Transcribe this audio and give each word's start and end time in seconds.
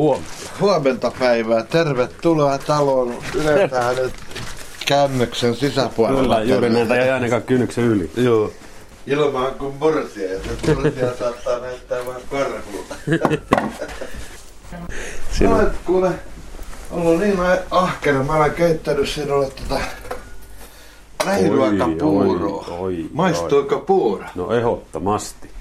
Huomenta. 0.00 0.50
Huomenta 0.60 1.12
päivää. 1.18 1.62
Tervetuloa 1.62 2.58
taloon. 2.58 3.14
Yletään 3.34 3.96
nyt 3.96 4.14
käännöksen 4.86 5.54
sisäpuolella. 5.54 6.40
Kyllä, 6.40 6.54
juuri 6.54 6.70
näitä 6.70 6.94
ei 6.94 7.10
ainakaan 7.10 7.42
kynnyksen 7.42 7.84
yli. 7.84 8.10
Joo. 8.16 8.52
Ilmaan 9.06 9.54
kuin 9.54 9.74
mursia. 9.74 10.32
Ja 10.32 10.38
se 10.66 10.74
mursia 10.74 11.16
saattaa 11.18 11.58
näyttää 11.58 12.06
vähän 12.06 12.22
karhulta. 12.30 12.94
Siinä 15.32 15.54
on 15.54 15.60
Olet 15.60 15.72
kuule 15.84 16.10
ollut 16.90 17.20
niin 17.20 17.38
ahkera. 17.70 18.22
Mä 18.22 18.36
olen 18.36 18.50
keittänyt 18.50 19.08
sinulle 19.08 19.50
tota 19.50 19.80
lähiruokapuuroa. 21.24 22.66
Maistuuko 23.12 23.78
puuro? 23.78 24.24
No 24.34 24.52
ehdottomasti. 24.52 25.59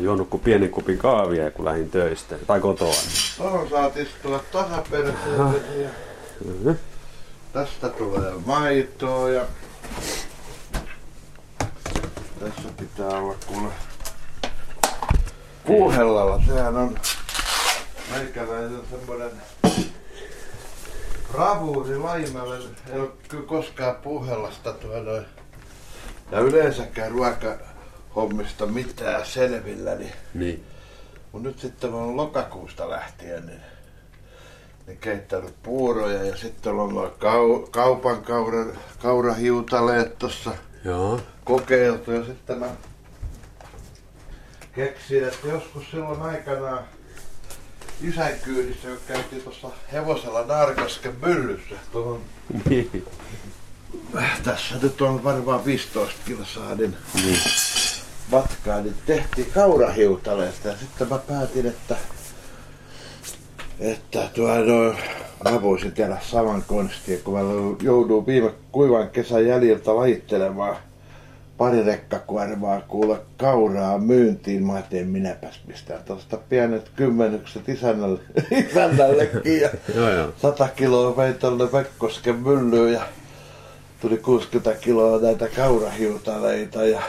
Juonut 0.00 0.28
kuin 0.28 0.40
pienen 0.40 0.70
kupin 0.70 0.98
kaavia, 0.98 1.50
kun 1.50 1.64
lähdin 1.64 1.90
töistä. 1.90 2.36
Tai 2.46 2.60
kotoa. 2.60 2.94
Tuohon 3.36 3.68
saat 3.70 3.96
istua 3.96 4.40
tasaperäisesti. 4.52 5.82
ja 5.82 5.88
Mhm. 6.44 6.70
Tästä 7.52 7.88
tulee 7.88 8.32
maitoa 8.46 9.30
ja 9.30 9.44
tässä 12.40 12.68
pitää 12.78 13.08
olla 13.08 13.34
kuule 13.46 13.68
puuhellalla. 15.66 16.42
Sehän 16.46 16.76
on 16.76 16.98
meikäläisen 18.10 18.80
semmoinen 18.90 19.30
bravuuri 21.32 21.98
laimalle. 21.98 22.58
Ei 22.92 23.00
ole 23.00 23.08
kyllä 23.28 23.46
koskaan 23.46 23.94
puuhellasta 23.96 24.72
tuo 24.72 25.02
noin. 25.02 25.24
Ja 26.32 26.38
yleensäkään 26.40 27.16
ruokahommista 28.14 28.66
mitään 28.66 29.26
selvillä, 29.26 29.94
niin 29.94 30.12
Niin. 30.34 30.64
Mut 31.32 31.42
nyt 31.42 31.58
sitten 31.58 31.94
oon 31.94 32.16
lokakuusta 32.16 32.90
lähtien 32.90 33.46
niin, 33.46 33.60
niin 34.86 34.98
keittänyt 34.98 35.54
puuroja 35.62 36.24
ja 36.24 36.36
sitten 36.36 36.72
on 36.72 36.78
ollut 36.80 37.16
kau, 37.18 37.58
kaupan 37.70 38.22
kaura, 38.22 38.64
kaurahiutaleet 39.02 40.18
tuossa 40.18 40.50
Joo. 40.84 41.20
kokeiltu 41.44 42.12
ja 42.12 42.24
sitten 42.24 42.58
mä 42.58 42.66
keksin, 44.74 45.24
että 45.24 45.48
joskus 45.48 45.90
silloin 45.90 46.22
aikanaan 46.22 46.84
isän 48.02 48.32
kyydissä, 48.44 48.88
kun 48.88 48.98
käytiin 49.08 49.42
tuossa 49.42 49.68
hevosella 49.92 50.44
Narkasken 50.46 51.16
myllyssä, 51.22 51.74
tuohon, 51.92 52.20
Niin. 52.68 53.04
tässä 54.44 54.74
nyt 54.82 55.00
on 55.00 55.24
varmaan 55.24 55.64
15 55.64 56.20
kilsaa, 56.26 56.74
niin 56.74 56.96
Niin. 57.14 57.40
Matkaa, 58.30 58.80
niin 58.80 58.94
tehtiin 59.06 59.50
kaurahiutaleesta 59.54 60.68
ja 60.68 60.74
sitten 60.76 61.08
mä 61.08 61.18
päätin, 61.18 61.66
että 61.66 61.96
että 63.80 64.30
tuo, 64.34 64.54
no, 64.54 64.94
mä 65.50 65.62
voisin 65.62 65.92
tehdä 65.92 66.18
saman 66.20 66.64
konstin, 66.66 67.20
kun 67.24 67.34
mä 67.34 67.40
joudun 67.82 68.26
viime 68.26 68.50
kuivan 68.72 69.10
kesän 69.10 69.46
jäljiltä 69.46 69.96
lajittelemaan 69.96 70.76
pari 71.58 71.82
rekkakuormaa 71.82 72.80
kuule 72.80 73.18
kauraa 73.36 73.98
myyntiin. 73.98 74.66
Mä 74.66 74.72
ajattelin, 74.72 75.08
minäpäs 75.08 75.60
pistää 75.66 75.98
tuosta 75.98 76.36
pienet 76.36 76.90
kymmenykset 76.96 77.68
isännälle, 77.68 78.20
isännällekin 78.70 79.60
ja. 79.60 79.68
100 80.36 80.68
kiloa 80.68 81.16
vei 81.16 81.32
tuonne 81.32 81.72
Vekkosken 81.72 82.36
myllyyn 82.36 82.92
ja 82.92 83.02
tuli 84.00 84.16
60 84.16 84.74
kiloa 84.74 85.20
näitä 85.20 85.48
kaurahiutaleita 85.56 86.84
ja 86.84 87.02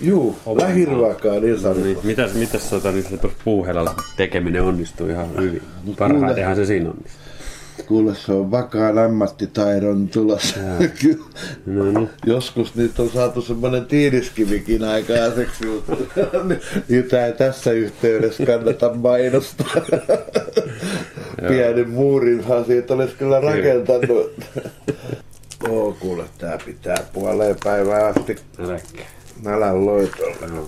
Juu, 0.00 0.36
lähiruokaa 0.54 1.32
niin 1.32 1.42
Niin, 1.44 1.58
sanotusti. 1.60 2.06
mitäs, 2.06 2.34
mitäs 2.34 2.70
tota, 2.70 2.92
niin 2.92 3.04
se 3.10 3.16
tuossa 3.16 3.38
puuhelalla 3.44 3.94
tekeminen 4.16 4.62
onnistuu 4.62 5.08
ihan 5.08 5.26
hyvin? 5.40 5.62
Parhaitenhan 5.98 6.56
se 6.56 6.66
siinä 6.66 6.90
onnistuu. 6.90 7.20
Kuule, 7.88 8.14
se 8.14 8.32
on 8.32 8.50
vakaan 8.50 8.98
ammattitaidon 8.98 10.08
tulossa. 10.08 10.56
Kyllä. 11.02 11.24
No, 11.66 11.92
no. 12.00 12.08
Joskus 12.26 12.74
niitä 12.74 13.02
on 13.02 13.10
saatu 13.10 13.42
semmoinen 13.42 13.84
tiiliskivikin 13.86 14.84
aikaiseksi, 14.84 15.66
mutta 15.66 15.92
niitä 16.88 17.26
ei 17.26 17.32
tässä 17.32 17.72
yhteydessä 17.72 18.46
kannata 18.46 18.94
mainostaa. 18.94 19.74
Pienen 21.48 21.90
muurinhan 21.90 22.64
siitä 22.64 22.94
olisi 22.94 23.14
kyllä 23.14 23.40
rakentanut. 23.40 24.32
Oo, 25.68 25.96
kuule, 26.00 26.24
tää 26.38 26.58
pitää 26.66 26.98
puoleen 27.12 27.56
päivään 27.64 28.14
asti 28.18 28.36
Äläkkä. 28.58 29.02
Nälän 29.42 29.86
loitolle. 29.86 30.66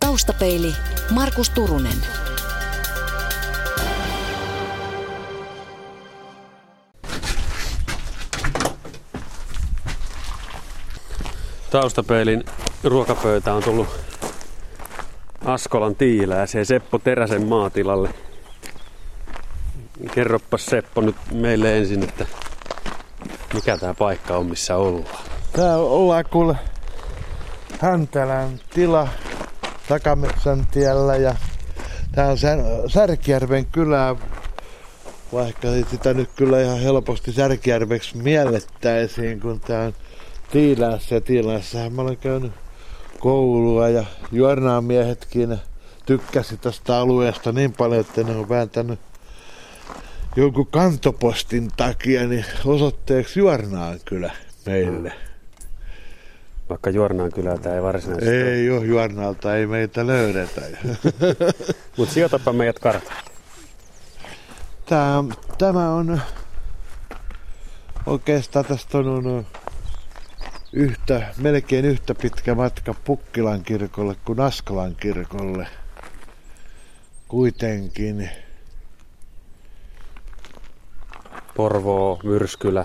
Taustapeili 0.00 0.74
Markus 1.10 1.50
Turunen. 1.50 1.96
Taustapeilin 11.70 12.44
ruokapöytä 12.84 13.54
on 13.54 13.62
tullut 13.62 13.88
Askolan 15.44 15.96
tiilääseen 15.96 16.66
Seppo 16.66 16.98
Teräsen 16.98 17.46
maatilalle. 17.46 18.14
Kerroppas 20.14 20.66
Seppo 20.66 21.00
nyt 21.00 21.16
meille 21.32 21.78
ensin, 21.78 22.02
että 22.02 22.26
mikä 23.54 23.76
tämä 23.76 23.94
paikka 23.94 24.36
on, 24.36 24.46
missä 24.46 24.76
ollaan. 24.76 25.18
Tää 25.52 25.76
ollaan 25.76 26.24
kuule 26.30 26.56
Häntälän 27.80 28.60
tila 28.74 29.08
Takametsän 29.88 30.66
tiellä 30.70 31.16
ja 31.16 31.34
tää 32.14 32.28
on 32.28 32.36
Sär- 32.36 32.90
Särkijärven 32.90 33.66
kylä, 33.66 34.16
vaikka 35.32 35.68
sitä 35.90 36.14
nyt 36.14 36.30
kyllä 36.36 36.62
ihan 36.62 36.80
helposti 36.80 37.32
Särkijärveksi 37.32 38.16
miellettäisiin, 38.16 39.40
kun 39.40 39.60
tää 39.60 39.84
on 39.84 39.94
Tiilässä 40.50 41.14
ja 41.14 41.20
Tiilässähän 41.20 41.92
mä 41.92 42.02
olen 42.02 42.16
käynyt 42.16 42.52
koulua 43.20 43.88
ja 43.88 44.04
Juornaan 44.32 44.84
miehetkin 44.84 45.58
tykkäsi 46.06 46.56
tästä 46.56 46.96
alueesta 46.96 47.52
niin 47.52 47.72
paljon, 47.72 48.00
että 48.00 48.22
ne 48.22 48.36
on 48.36 48.48
vääntänyt 48.48 48.98
jonkun 50.36 50.66
kantopostin 50.66 51.70
takia 51.76 52.26
niin 52.26 52.44
osoitteeksi 52.64 53.40
Juornaan 53.40 54.00
kyllä 54.04 54.30
meille. 54.66 55.12
Vaikka 56.68 56.90
Juornaan 56.90 57.32
kylältä 57.32 57.74
ei 57.74 57.82
varsinaisesti 57.82 58.34
Ei 58.34 58.70
ole 58.70 58.86
Juornalta, 58.86 59.56
ei 59.56 59.66
meitä 59.66 60.06
löydetä. 60.06 60.60
Mutta 61.96 62.14
sijoitapa 62.14 62.52
meidät 62.52 62.78
kartalle. 62.78 63.22
Tämä, 64.86 65.24
tämä 65.58 65.94
on 65.94 66.20
oikeastaan 68.06 68.64
tästä 68.64 68.98
on, 68.98 69.46
yhtä, 70.72 71.34
melkein 71.36 71.84
yhtä 71.84 72.14
pitkä 72.14 72.54
matka 72.54 72.94
Pukkilan 72.94 73.62
kirkolle 73.62 74.16
kuin 74.24 74.40
Askolan 74.40 74.96
kirkolle. 74.96 75.66
Kuitenkin. 77.28 78.30
Porvoo, 81.56 82.20
Myrskylä, 82.24 82.84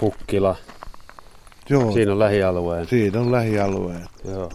Pukkila. 0.00 0.56
Joo, 1.68 1.92
Siinä 1.92 2.12
on 2.12 2.18
lähialueen. 2.18 2.86
siinä 2.86 3.20
on 3.20 3.32
lähialueet. 3.32 4.02
Joo. 4.24 4.50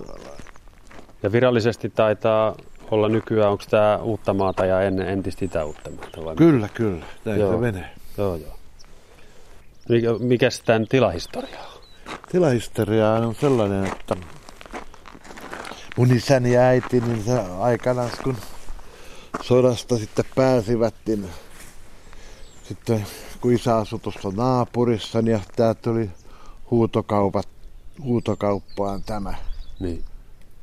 Ja 1.24 1.32
virallisesti 1.32 1.90
taitaa 1.90 2.56
olla 2.92 3.10
nykyään, 3.10 3.52
onko 3.52 3.64
tämä 3.70 3.98
Uuttamaata 3.98 4.66
ja 4.66 4.82
ennen 4.82 5.08
entistä 5.08 5.46
Itä-Uuttamaata? 5.46 6.26
Vai? 6.26 6.36
Kyllä, 6.36 6.70
kyllä. 6.74 7.06
Näin 7.26 7.40
Joo. 7.40 7.52
se 7.52 7.58
menee. 7.58 7.90
Joo, 8.18 8.36
joo. 8.36 8.56
Mikä, 9.90 10.08
mikäs 10.20 10.62
tämän 10.66 10.88
tilahistoria 10.88 11.60
on? 11.60 11.82
Tilahistoria 12.32 13.12
on 13.12 13.36
sellainen, 13.36 13.86
että 13.86 14.16
mun 15.98 16.12
isäni 16.16 16.54
ja 16.54 16.62
äiti, 16.62 17.00
niin 17.00 17.24
se 17.24 17.40
aikanaan 17.60 18.10
kun 18.24 18.36
sodasta 19.42 19.98
sitten 19.98 20.26
pääsivät, 20.36 20.94
niin 21.08 21.30
sitten 22.68 23.06
kun 23.42 23.54
isä 23.54 23.78
asui 23.78 24.00
tuossa 24.00 24.30
naapurissa, 24.36 25.22
niin 25.22 25.42
tämä 25.56 25.74
tuli 25.74 26.10
huutokaupat, 26.72 27.48
huutokauppaan 28.04 29.04
tämä 29.04 29.34
Niin. 29.80 30.04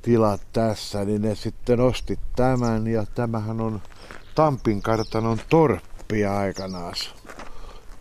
tila 0.03 0.39
tässä, 0.53 1.05
niin 1.05 1.23
ne 1.23 1.35
sitten 1.35 1.81
osti 1.81 2.19
tämän 2.37 2.87
ja 2.87 3.07
tämähän 3.15 3.61
on 3.61 3.83
Tampin 4.35 4.83
kartanon 4.83 5.41
torppia 5.49 6.39
aikanaan 6.39 6.95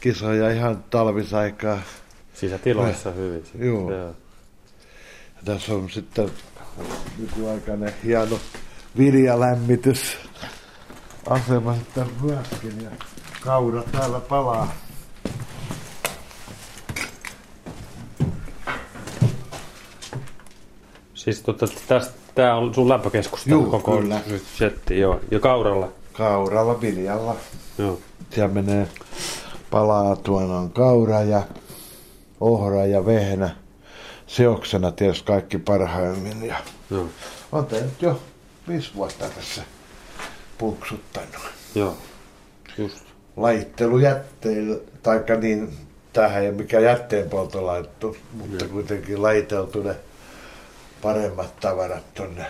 kisoja 0.00 0.50
ihan 0.50 0.84
talvisaikaa. 0.90 1.78
Sisätiloissa 2.34 3.10
hyvin. 3.10 3.44
sitten. 3.44 3.66
Joo. 3.66 3.90
Joo. 3.90 4.14
Ja 5.36 5.42
tässä 5.44 5.74
on 5.74 5.90
sitten 5.90 6.30
nykyaikainen 7.18 7.94
hieno 8.04 8.40
viljalämmitys 8.98 10.18
asema 11.26 11.74
sitten 11.74 12.06
myöskin 12.22 12.82
ja 12.82 12.90
kaura 13.40 13.82
täällä 13.82 14.20
palaa. 14.20 14.74
Siis 21.20 21.42
tota, 21.42 21.66
tästä, 21.88 22.14
tää 22.34 22.56
on 22.56 22.74
sun 22.74 22.88
lämpökeskus 22.88 23.46
Juu, 23.46 23.70
koko 23.70 23.96
kyllä. 23.96 24.20
setti, 24.58 24.98
joo. 24.98 25.20
Ja 25.30 25.40
kauralla. 25.40 25.88
Kauralla 26.12 26.80
viljalla. 26.80 27.36
Joo. 27.78 27.98
Siellä 28.30 28.54
menee 28.54 28.88
palaa 29.70 30.16
tuon 30.16 30.50
on 30.50 30.70
kaura 30.70 31.22
ja 31.22 31.42
ohra 32.40 32.86
ja 32.86 33.06
vehnä. 33.06 33.56
Seoksena 34.26 34.92
tietysti 34.92 35.24
kaikki 35.24 35.58
parhaimmin. 35.58 36.46
Ja 36.46 36.56
Joo. 36.90 37.06
on 37.52 37.66
tää 37.66 37.80
nyt 37.80 38.02
jo 38.02 38.20
viisi 38.68 38.90
vuotta 38.94 39.28
tässä 39.28 39.62
punksuttanut. 40.58 41.50
Joo. 41.74 41.96
Just. 42.78 43.04
Lajittelujätteillä, 43.36 44.76
taikka 45.02 45.34
niin, 45.34 45.76
tähän 46.12 46.42
ei 46.42 46.48
ole 46.48 46.56
mikään 46.56 46.84
jätteenpoltolaitto, 46.84 48.16
mutta 48.32 48.64
kuitenkin 48.68 49.22
lajiteltu 49.22 49.82
ne 49.82 49.96
paremmat 51.02 51.60
tavarat 51.60 52.14
tonne 52.14 52.46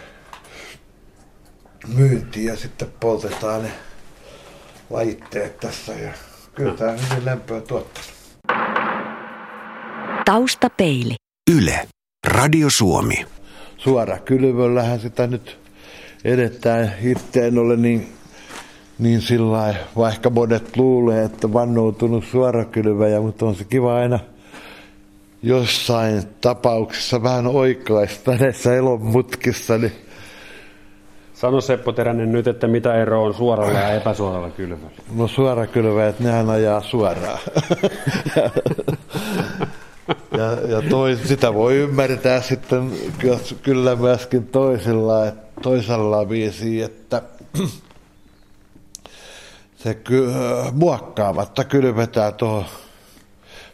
myyntiin 1.97 2.47
ja 2.47 2.56
sitten 2.56 2.88
poltetaan 3.00 3.62
ne 3.62 3.70
lajitteet 4.91 5.61
tässä 5.61 5.93
ja 5.93 6.12
kyllä 6.55 6.75
tämä 6.75 6.93
hyvin 6.93 7.25
lämpöä 7.25 7.61
tuottaa. 7.61 8.02
Taustapeili. 10.25 11.14
Yle. 11.50 11.88
Radio 12.26 12.70
Suomi. 12.70 13.26
Suora 13.76 14.19
kylvöllähän 14.19 15.00
sitä 15.00 15.26
nyt 15.26 15.58
edetään. 16.25 16.94
Itse 17.03 17.46
en 17.46 17.58
ole 17.58 17.76
niin, 17.76 18.12
niin 18.99 19.23
sillä 19.23 19.53
lailla, 19.53 19.79
vaikka 19.96 20.31
monet 20.31 20.76
luulee, 20.76 21.25
että 21.25 21.53
vannoutunut 21.53 22.25
suorakylväjä, 22.25 23.20
mutta 23.20 23.46
on 23.46 23.55
se 23.55 23.64
kiva 23.64 23.96
aina 23.96 24.19
jossain 25.43 26.23
tapauksessa 26.41 27.23
vähän 27.23 27.47
oikaista 27.47 28.35
näissä 28.37 28.77
elonmutkissa, 28.77 29.79
niin 29.79 29.93
Sano 31.35 31.61
Seppo 31.61 31.93
Teränen 31.93 32.33
nyt, 32.33 32.47
että 32.47 32.67
mitä 32.67 32.95
ero 32.95 33.25
on 33.25 33.35
suoralla 33.35 33.79
ja 33.79 33.91
epäsuoralla 33.91 34.51
kylvällä. 34.51 34.91
no 35.17 35.29
suorakylväjät, 35.29 36.21
nehän 36.21 36.51
ajaa 36.51 36.81
suoraan. 36.81 37.39
ja, 40.39 40.53
ja 40.69 40.83
toi, 40.91 41.17
sitä 41.25 41.55
voi 41.55 41.77
ymmärtää 41.77 42.41
sitten 42.41 42.93
ky- 43.19 43.57
kyllä 43.63 43.97
myöskin 43.97 44.47
toisilla, 44.47 45.27
että 45.27 45.61
toisella 45.63 46.29
viisi, 46.29 46.83
että 46.83 47.23
se 49.77 49.95
ky- 49.95 50.33
muokkaamatta 50.73 51.65
kylvetään 51.65 52.35
tuohon 52.35 52.65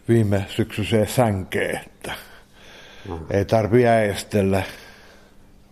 viime 0.08 0.47
syksyiseen 0.49 1.08
sänkeen, 1.08 1.81
että 1.87 2.12
ei 3.31 3.44
tarvi 3.44 3.87
äestellä. 3.87 4.63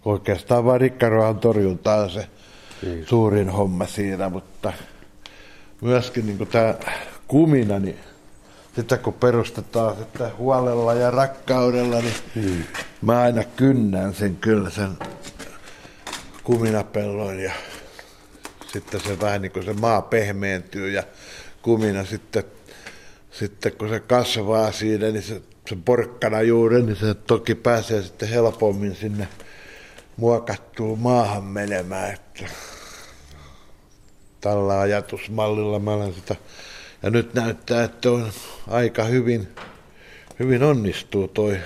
Oikeastaan 0.04 0.64
vain 0.64 0.80
rikkaruohan 0.80 1.38
torjunta 1.38 1.94
on 1.94 2.10
se 2.10 2.28
Niin. 2.84 3.06
suurin 3.06 3.50
homma 3.50 3.86
siinä, 3.86 4.28
mutta 4.28 4.72
myöskin 5.80 6.26
niin 6.26 6.46
tämä 6.46 6.74
kumina, 7.28 7.78
niin 7.78 7.98
sitä 8.76 8.96
kun 8.96 9.14
perustetaan 9.14 9.96
sitten 9.96 10.36
huolella 10.36 10.94
ja 10.94 11.10
rakkaudella, 11.10 12.00
niin 12.00 12.14
hmm. 12.34 12.64
mä 13.02 13.20
aina 13.20 13.44
kynnän 13.44 14.14
sen 14.14 14.36
kyllä 14.36 14.70
sen 14.70 14.90
kuminapellon 16.44 17.38
ja 17.40 17.52
sitten 18.72 19.00
se 19.00 19.20
vähän 19.20 19.42
niin 19.42 19.52
kuin 19.52 19.64
se 19.64 19.72
maa 19.72 20.02
pehmeentyy 20.02 20.90
ja 20.90 21.02
kumina 21.62 22.04
sitten, 22.04 22.44
sitten 23.38 23.72
kun 23.72 23.88
se 23.88 24.00
kasvaa 24.00 24.72
siinä, 24.72 25.10
niin 25.10 25.22
se, 25.22 25.42
se 25.68 25.76
porkkana 25.84 26.42
juuri, 26.42 26.82
niin 26.82 26.96
se 26.96 27.14
toki 27.14 27.54
pääsee 27.54 28.02
sitten 28.02 28.28
helpommin 28.28 28.96
sinne 28.96 29.28
muokattuun 30.16 30.98
maahan 30.98 31.44
menemään, 31.44 32.14
että 32.14 32.44
tällä 34.40 34.80
ajatusmallilla 34.80 35.78
mä 35.78 35.90
olen 35.90 36.14
sitä. 36.14 36.36
Ja 37.02 37.10
nyt 37.10 37.34
näyttää, 37.34 37.84
että 37.84 38.10
on 38.10 38.32
aika 38.68 39.04
hyvin, 39.04 39.48
hyvin 40.38 40.62
onnistuu 40.62 41.28
toi 41.28 41.58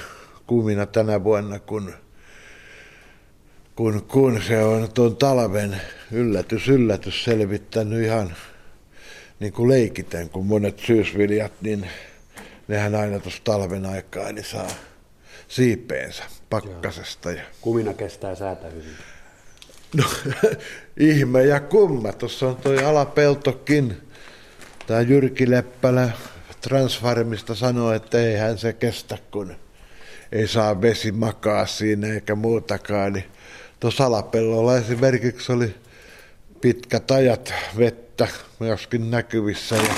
kumina 0.47 0.87
tänä 0.87 1.25
vuonna, 1.25 1.59
kun, 1.59 1.93
kun, 3.77 4.03
kun 4.03 4.43
se 4.47 4.65
on 4.65 4.93
tuon 4.95 5.17
talven 5.17 5.81
yllätys, 6.13 6.69
yllätys 6.69 7.25
selvittänyt 7.25 8.05
ihan 8.05 8.35
niin 9.41 9.53
kuin 9.53 9.69
leikiten, 9.69 10.31
kun 10.31 10.47
monet 10.47 10.79
syysviljat, 10.79 11.53
niin 11.61 11.87
nehän 12.69 12.95
aina 12.95 13.19
tuossa 13.19 13.41
talven 13.45 13.87
aikaa 13.87 14.33
niin 14.33 14.45
saa 14.45 14.71
siipeensä 15.49 16.23
pakkasesta. 16.51 17.33
Ja 17.33 17.43
Kumina 17.61 17.95
kestää 17.95 18.35
säätä 18.35 18.67
hyvin. 18.69 18.97
No, 19.97 20.05
ihme 21.11 21.45
ja 21.45 21.61
kumma. 21.61 22.13
Tuossa 22.13 22.47
on 22.49 22.57
toi 22.57 22.85
alapeltokin. 22.85 23.97
Tämä 24.87 25.01
Jyrki 25.01 25.51
Leppälä 25.51 26.11
Transfarmista 26.61 27.55
sanoi, 27.55 27.97
että 27.97 28.21
eihän 28.21 28.59
se 28.59 28.73
kestä, 28.73 29.19
kun 29.31 29.57
ei 30.33 30.49
saa 30.49 30.83
vesi 30.83 31.13
makaa 31.13 31.67
siinä 31.67 32.15
eikä 32.15 32.35
muutakaan. 32.35 33.13
Niin 33.13 33.25
tuossa 33.81 34.05
alapellolla 34.07 34.79
esimerkiksi 34.79 35.53
oli 35.53 35.75
pitkät 36.61 37.11
ajat 37.11 37.55
vettä 37.79 38.29
myöskin 38.59 39.11
näkyvissä. 39.11 39.77
Ja, 39.77 39.95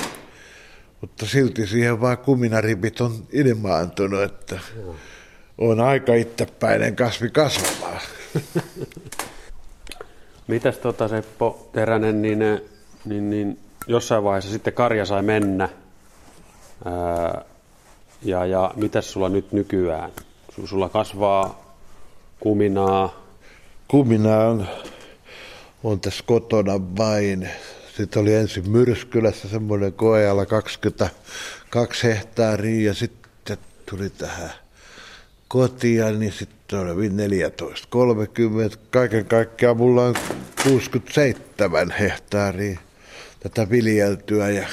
mutta 1.01 1.25
silti 1.25 1.67
siihen 1.67 2.01
vaan 2.01 2.17
kuminaribit 2.17 3.01
on 3.01 3.27
ilmaantunut, 3.31 4.21
että 4.21 4.59
on 5.57 5.79
aika 5.79 6.13
itsepäinen 6.13 6.95
kasvi 6.95 7.29
kasvamaan. 7.29 8.01
Mitäs 10.47 10.77
tota 10.77 11.07
Seppo 11.07 11.69
Teränen, 11.73 12.21
niin, 12.21 12.39
niin, 13.05 13.29
niin 13.29 13.59
jossain 13.87 14.23
vaiheessa 14.23 14.51
sitten 14.51 14.73
karja 14.73 15.05
sai 15.05 15.21
mennä. 15.21 15.69
Ää, 16.85 17.45
ja, 18.21 18.45
ja 18.45 18.71
mitäs 18.75 19.11
sulla 19.11 19.29
nyt 19.29 19.51
nykyään? 19.51 20.11
Su- 20.51 20.67
Sulla 20.67 20.89
kasvaa 20.89 21.75
kuminaa. 22.39 23.21
Kumina 23.87 24.37
on, 24.37 24.67
on 25.83 25.99
tässä 25.99 26.23
kotona 26.27 26.73
vain. 26.97 27.49
Sitten 27.97 28.21
oli 28.21 28.33
ensin 28.33 28.69
Myrskylässä 28.69 29.47
semmoinen 29.47 29.93
koeala 29.93 30.45
22 30.45 32.03
hehtaaria 32.03 32.87
ja 32.87 32.93
sitten 32.93 33.57
tuli 33.89 34.09
tähän 34.09 34.51
kotia, 35.47 36.11
niin 36.11 36.31
sitten 36.33 36.79
oli 36.79 37.09
14, 37.09 37.87
30. 37.89 38.77
Kaiken 38.91 39.25
kaikkiaan 39.25 39.77
mulla 39.77 40.05
on 40.05 40.15
67 40.63 41.91
hehtaaria 41.91 42.79
tätä 43.39 43.69
viljeltyä 43.69 44.49
ja 44.49 44.67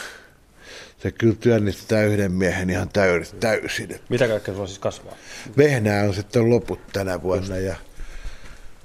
se 1.02 1.12
kyllä 1.12 1.34
työnnittää 1.40 2.04
yhden 2.04 2.32
miehen 2.32 2.70
ihan 2.70 2.88
täysin. 2.88 3.40
täysin. 3.40 4.00
Mitä 4.08 4.28
kaikkea 4.28 4.54
sulla 4.54 4.66
siis 4.66 4.78
kasvaa? 4.78 5.14
Vehnää 5.56 6.04
on 6.04 6.14
sitten 6.14 6.50
loput 6.50 6.80
tänä 6.92 7.22
vuonna 7.22 7.56
ja 7.56 7.76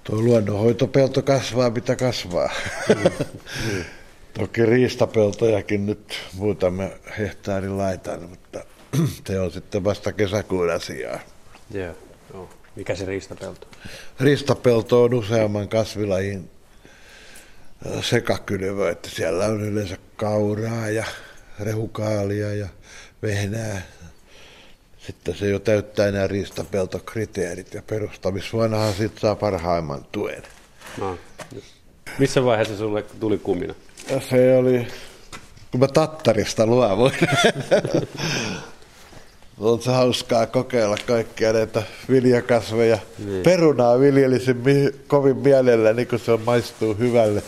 tuo 0.04 0.22
luonnonhoitopelto 0.22 1.22
kasvaa 1.22 1.70
mitä 1.70 1.96
kasvaa. 1.96 2.50
Toki 4.40 4.66
riistapeltojakin 4.66 5.86
nyt 5.86 6.20
muutama 6.34 6.84
hehtaari 7.20 7.70
laitan, 7.70 8.24
mutta 8.24 8.66
se 9.28 9.40
on 9.40 9.52
sitten 9.52 9.84
vasta 9.84 10.14
kesäkuun 10.14 10.72
asiaa. 10.72 11.20
Yeah. 11.76 11.96
Joo. 12.34 12.50
Mikä 12.76 12.96
se 12.96 13.06
riistapelto? 13.06 13.68
Riistapelto 14.20 15.04
on 15.04 15.14
useamman 15.14 15.70
kasvilajin 15.70 16.50
ö, 17.86 18.02
sekakylvö, 18.02 18.92
että 18.92 19.10
siellä 19.10 19.46
on 19.46 19.62
yleensä 19.62 19.98
kauraa 20.16 20.90
ja 20.90 21.06
rehukaalia 21.60 22.54
ja 22.54 22.68
vehnää. 23.22 23.82
Sitten 25.08 25.36
se 25.36 25.50
jo 25.50 25.60
täyttää 25.60 26.12
nämä 26.12 26.28
riistapeltokriteerit 26.28 27.74
ja 27.74 27.82
perustamisvuonnahan 27.88 28.94
siitä 28.94 29.20
saa 29.20 29.36
parhaimman 29.36 30.06
tuen. 30.12 30.44
No. 30.98 31.18
Missä 32.20 32.44
vaiheessa 32.44 32.78
sulle 32.78 33.02
tuli 33.20 33.38
kumina? 33.38 33.76
Ja 34.10 34.22
se 34.22 34.58
oli, 34.58 34.88
kun 35.72 35.80
mä 35.80 35.88
Tattarista 35.88 36.66
luovuin. 36.66 37.14
on 39.60 39.82
se 39.82 39.92
hauskaa 39.92 40.46
kokeilla 40.46 40.98
kaikkia 41.08 41.54
näitä 41.54 41.84
viljakasveja. 42.10 42.98
Niin. 43.26 43.44
Perunaa 43.44 44.00
viljelisin 44.00 44.64
kovin 45.08 45.38
mielelläni, 45.38 46.06
kun 46.06 46.20
se 46.20 46.38
maistuu 46.46 46.94
hyvälle. 46.94 47.44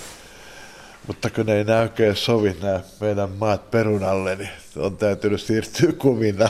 Mutta 1.07 1.29
kun 1.29 1.49
ei 1.49 1.63
nämä 1.63 1.79
oikein 1.79 2.15
sovi 2.15 2.55
nämä 2.61 2.79
meidän 2.99 3.29
maat 3.29 3.71
perunalle, 3.71 4.35
niin 4.35 4.49
on 4.75 4.97
täytynyt 4.97 5.41
siirtyä 5.41 5.91
kumina. 5.91 6.49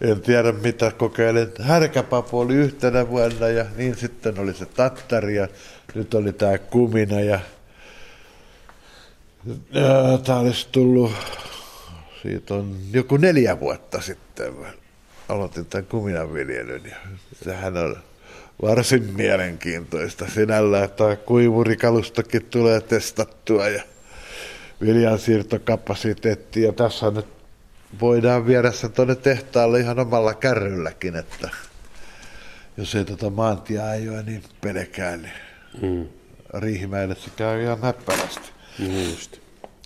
En 0.00 0.20
tiedä 0.20 0.52
mitä 0.52 0.90
kokeilen. 0.90 1.52
Härkäpapu 1.60 2.38
oli 2.38 2.54
yhtenä 2.54 3.08
vuonna 3.08 3.48
ja 3.48 3.64
niin 3.76 3.96
sitten 3.96 4.38
oli 4.38 4.54
se 4.54 4.66
tattari 4.66 5.36
ja 5.36 5.48
nyt 5.94 6.14
oli 6.14 6.32
tämä 6.32 6.58
kumina 6.58 7.20
ja 7.20 7.40
Tämä 10.24 10.38
olisi 10.38 10.68
tullut, 10.72 11.12
siitä 12.22 12.54
on 12.54 12.76
joku 12.92 13.16
neljä 13.16 13.60
vuotta 13.60 14.00
sitten. 14.00 14.54
Aloitin 15.28 15.66
tämän 15.66 15.86
kuminanviljelyn 15.86 16.82
ja 16.84 16.96
sehän 17.44 17.76
on 17.76 17.96
varsin 18.62 19.12
mielenkiintoista 19.16 20.26
sinällä, 20.34 20.84
että 20.84 21.16
kuivurikalustokin 21.16 22.44
tulee 22.44 22.80
testattua 22.80 23.68
ja 23.68 23.82
viljansiirtokapasiteetti. 24.80 26.62
Ja 26.62 26.72
tässä 26.72 27.10
nyt 27.10 27.26
voidaan 28.00 28.46
viedä 28.46 28.72
se 28.72 28.88
tuonne 28.88 29.14
tehtaalle 29.14 29.80
ihan 29.80 29.98
omalla 29.98 30.34
kärrylläkin, 30.34 31.16
että 31.16 31.48
jos 32.76 32.94
ei 32.94 33.04
tuota 33.04 33.30
maantia 33.30 33.86
ajoa 33.86 34.22
niin 34.22 34.42
pelkää, 34.60 35.16
niin 35.16 35.32
Mm. 35.80 36.08
Riihimäelle 36.54 37.14
se 37.14 37.30
käy 37.36 37.62
ihan 37.62 37.80
näppärästi. 37.80 38.50
Niin 38.78 39.10
just. 39.10 39.38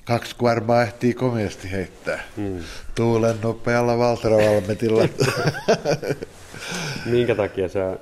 Kaksi 0.04 0.36
kuormaa 0.36 0.82
ehtii 0.82 1.14
komeasti 1.14 1.72
heittää. 1.72 2.24
Mm. 2.36 2.58
Tuulen 2.94 3.36
nopealla 3.42 3.98
Valteravalmetilla. 3.98 5.08
Minkä 7.06 7.34
takia 7.34 7.68
sä 7.68 7.98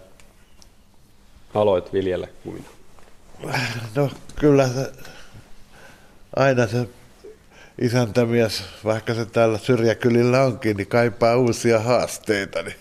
aloit 1.54 1.92
viljellä 1.92 2.28
kumina? 2.42 2.68
no 3.94 4.10
kyllä 4.36 4.68
se, 4.68 4.92
aina 6.36 6.66
se 6.66 6.88
isäntämies, 7.80 8.64
vaikka 8.84 9.14
se 9.14 9.26
täällä 9.26 9.58
syrjäkylillä 9.58 10.42
onkin, 10.42 10.76
niin 10.76 10.86
kaipaa 10.86 11.36
uusia 11.36 11.80
haasteita. 11.80 12.62
Niin. 12.62 12.76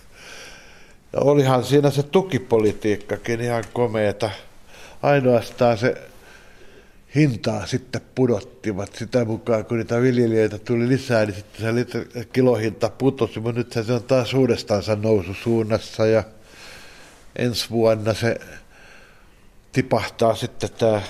Ja 1.14 1.20
olihan 1.20 1.64
siinä 1.64 1.92
se 1.92 2.04
tukipolitiikkakin 2.04 3.42
ihan 3.42 3.64
komeeta. 3.74 4.30
Ainoastaan 5.02 5.78
se 5.78 5.96
hintaa 7.16 7.66
sitten 7.66 8.02
pudottivat 8.16 8.96
sitä 8.96 9.26
mukaan, 9.26 9.66
kun 9.66 9.78
niitä 9.78 10.02
viljelijöitä 10.02 10.58
tuli 10.58 10.88
lisää, 10.88 11.26
niin 11.26 11.36
sitten 11.36 11.76
se 12.14 12.26
kilohinta 12.34 12.90
putosi, 12.90 13.40
mutta 13.40 13.60
nyt 13.60 13.72
se 13.72 13.94
on 13.94 14.04
taas 14.04 14.34
uudestaansa 14.34 14.96
noususuunnassa 14.96 16.06
ja 16.06 16.24
ensi 17.36 17.70
vuonna 17.70 18.14
se 18.14 18.40
tipahtaa 19.74 20.36
sitten 20.36 20.70
tämä 20.72 21.02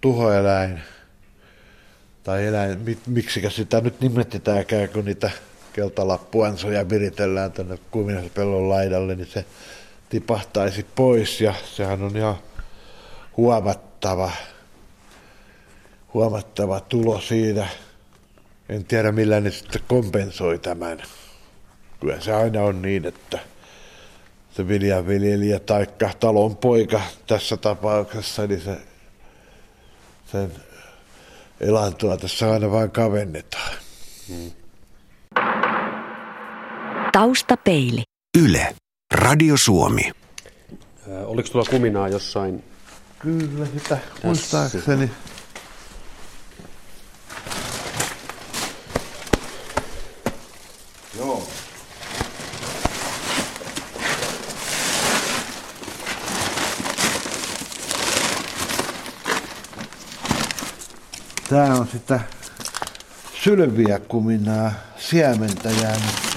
tuhoeläin, 0.00 0.80
tai 2.22 2.46
eläin, 2.46 2.78
mi- 2.78 2.98
miksikä 3.06 3.50
sitä 3.50 3.80
nyt 3.80 4.00
nimetetäänkään, 4.00 4.88
kun 4.88 5.04
niitä 5.04 5.30
keltalappuansoja 5.72 6.88
viritellään 6.88 7.52
tuonne 7.52 7.78
kuminaspellon 7.90 8.68
laidalle, 8.68 9.14
niin 9.14 9.26
se 9.26 9.44
tipahtaisi 10.08 10.86
pois 10.94 11.40
ja 11.40 11.54
sehän 11.64 12.02
on 12.02 12.16
ihan 12.16 12.36
huomattava, 13.36 14.30
huomattava 16.14 16.80
tulo 16.80 17.20
siinä. 17.20 17.68
En 18.68 18.84
tiedä 18.84 19.12
millä 19.12 19.40
ne 19.40 19.50
sitten 19.50 19.82
kompensoi 19.88 20.58
tämän. 20.58 21.02
Kyllä 22.00 22.20
se 22.20 22.32
aina 22.32 22.62
on 22.62 22.82
niin, 22.82 23.04
että 23.04 23.38
se 24.56 24.68
viljanviljelijä 24.68 25.58
tai 25.58 25.86
talon 26.20 26.56
poika 26.56 27.00
tässä 27.26 27.56
tapauksessa, 27.56 28.46
niin 28.46 28.60
se, 28.60 28.76
sen 30.32 30.52
elantoa 31.60 32.16
tässä 32.16 32.52
aina 32.52 32.70
vain 32.70 32.90
kavennetaan. 32.90 33.72
Taustapeili. 37.12 38.02
Yle. 38.38 38.76
Radio 39.14 39.56
Suomi. 39.56 40.12
Ää, 41.10 41.26
oliko 41.26 41.48
tulla 41.48 41.64
kuminaa 41.70 42.08
jossain? 42.08 42.64
Kyllä 43.18 43.66
sitä 43.66 43.98
muistaakseni. 44.22 45.10
Joo. 51.18 51.49
Tää 61.50 61.74
on 61.74 61.86
sitä 61.92 62.20
sylviä 63.44 63.98
kuminaa 63.98 64.72
siementä 64.98 65.70
jäänyt 65.82 66.30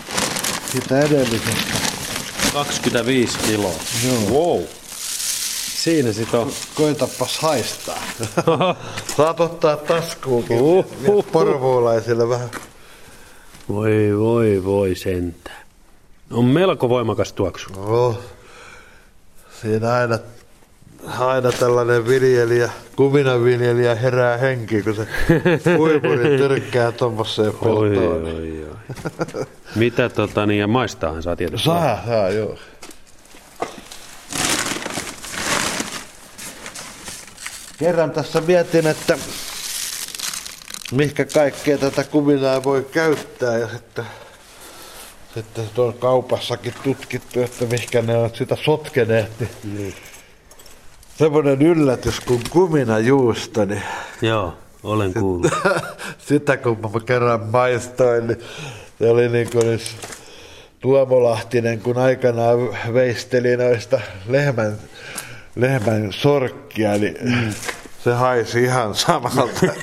sitä 0.71 0.99
edellisestä. 0.99 1.73
25 2.53 3.37
kiloa. 3.37 3.73
Joo. 4.07 4.21
Wow. 4.29 4.63
Siinä 5.75 6.13
sit 6.13 6.33
on. 6.33 6.51
Koitapas 6.75 7.39
haistaa. 7.39 8.03
Saat 9.17 9.39
ottaa 9.39 9.77
taskuunkin. 9.77 10.61
Uhuhu. 10.61 11.23
Porvoolaisille 11.23 12.29
vähän. 12.29 12.49
Voi, 13.69 14.17
voi, 14.17 14.61
voi 14.65 14.95
sentään. 14.95 15.63
On 16.31 16.45
melko 16.45 16.89
voimakas 16.89 17.33
tuoksu. 17.33 17.69
No, 17.73 18.21
siinä 19.61 19.93
aina, 19.93 20.19
aina 21.07 21.51
tällainen 21.51 22.07
viljelijä, 22.07 22.69
kuminan 22.95 23.43
viljelijä 23.43 23.95
herää 23.95 24.37
henki, 24.37 24.81
kun 24.81 24.95
se 24.95 25.07
kuivuri 25.77 26.37
tyrkkää 26.37 26.91
tuommoiseen 26.91 27.47
Oi, 27.61 27.89
peltoon. 27.89 28.25
oi, 28.25 28.65
oi. 28.69 29.45
Mitä 29.75 30.09
tota 30.09 30.45
niin, 30.45 30.59
ja 30.59 30.67
maistaahan 30.67 31.23
saa 31.23 31.35
tietysti. 31.35 31.65
Saa, 31.65 32.03
saa, 32.05 32.29
joo. 32.29 32.57
Kerran 37.77 38.11
tässä 38.11 38.41
mietin, 38.41 38.87
että 38.87 39.17
mihinkä 40.91 41.25
kaikkea 41.25 41.77
tätä 41.77 42.03
kuminaa 42.03 42.63
voi 42.63 42.87
käyttää 42.91 43.57
ja 43.57 43.67
sitten, 43.67 44.05
sitten 45.33 45.69
se 45.75 45.81
on 45.81 45.93
kaupassakin 45.93 46.73
tutkittu, 46.83 47.41
että 47.41 47.65
mihinkä 47.65 48.01
ne 48.01 48.17
on 48.17 48.29
sitä 48.33 48.57
sotkeneet. 48.65 49.31
Niin 49.39 49.49
Niin. 49.77 49.93
Semmoinen 51.23 51.61
yllätys 51.61 52.19
kuin 52.19 52.41
kuminajuusto, 52.49 53.65
niin 53.65 53.81
Joo, 54.21 54.53
olen 54.83 55.13
kuullut. 55.13 55.51
sitä 56.27 56.57
kun 56.57 56.77
mä 56.81 56.89
kerran 57.05 57.41
maistoin, 57.51 58.27
niin 58.27 58.37
Se 58.99 59.09
oli 59.09 59.29
niin 59.29 59.49
kuin 59.51 59.67
olisi 59.67 59.95
Tuomo 60.79 61.23
Lahtinen, 61.23 61.79
kun 61.79 61.97
aikanaan 61.97 62.59
veisteli 62.93 63.57
noista 63.57 63.99
lehmän, 64.27 64.77
lehmän 65.55 66.13
sorkkia, 66.13 66.97
niin 66.97 67.17
mm. 67.21 67.53
se 68.03 68.11
haisi 68.11 68.63
ihan 68.63 68.95
samalta. 68.95 69.67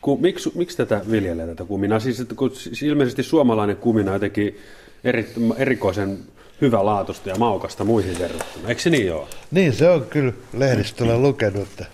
Ku, 0.00 0.16
miksi, 0.16 0.52
miksi 0.54 0.76
tätä 0.76 1.00
viljelee 1.10 1.46
tätä 1.46 1.64
kuminaa? 1.64 2.00
Siis, 2.00 2.22
kun, 2.36 2.52
ilmeisesti 2.82 3.22
suomalainen 3.22 3.76
kumina 3.76 4.12
jotenkin 4.12 4.58
eri, 5.04 5.32
erikoisen 5.56 6.18
hyvälaatuista 6.64 7.28
ja 7.28 7.36
maukasta 7.36 7.84
muihin 7.84 8.18
verrattuna. 8.18 8.68
Eikö 8.68 8.80
se 8.80 8.90
niin 8.90 9.14
ole? 9.14 9.26
Niin, 9.50 9.72
se 9.72 9.90
on 9.90 10.06
kyllä 10.06 10.32
lehdistöllä 10.52 11.18
lukenut, 11.18 11.62
että 11.62 11.84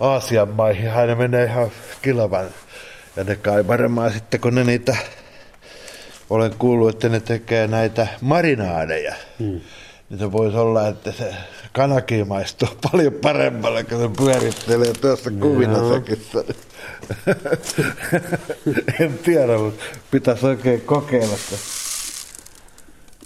Aasian 0.00 0.48
maihin 0.48 0.92
aina 0.92 1.14
menee 1.14 1.44
ihan 1.44 1.70
kilvan. 2.02 2.46
Ja 3.16 3.24
ne 3.24 3.36
kai 3.36 3.66
varmaan 3.66 4.12
sitten, 4.12 4.40
kun 4.40 4.54
ne 4.54 4.64
niitä, 4.64 4.96
olen 6.30 6.54
kuullut, 6.58 6.88
että 6.88 7.08
ne 7.08 7.20
tekee 7.20 7.66
näitä 7.66 8.06
marinaadeja. 8.20 9.14
Hmm. 9.38 9.60
Niin 10.10 10.18
se 10.18 10.32
voisi 10.32 10.56
olla, 10.56 10.88
että 10.88 11.12
se 11.12 11.34
kanakin 11.72 12.28
maistuu 12.28 12.68
paljon 12.92 13.12
paremmalle, 13.12 13.84
kun 13.84 13.98
se 13.98 14.24
pyörittelee 14.24 14.92
tuossa 14.92 15.30
kuvinasakissa. 15.30 16.44
en 19.00 19.18
tiedä, 19.18 19.58
mutta 19.58 19.84
pitäisi 20.10 20.46
oikein 20.46 20.80
kokeilla. 20.80 21.34
Että 21.34 21.56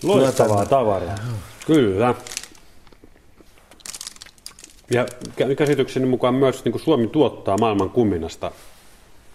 Loistavaa 0.03 0.67
tavaraa. 0.67 1.19
Kyllä. 1.67 2.15
Ja 4.91 5.07
käsitykseni 5.57 6.07
mukaan 6.07 6.35
myös 6.35 6.65
niin 6.65 6.73
kuin 6.73 6.83
Suomi 6.83 7.07
tuottaa 7.07 7.59
maailman 7.59 7.91
kuminasta. 7.91 8.53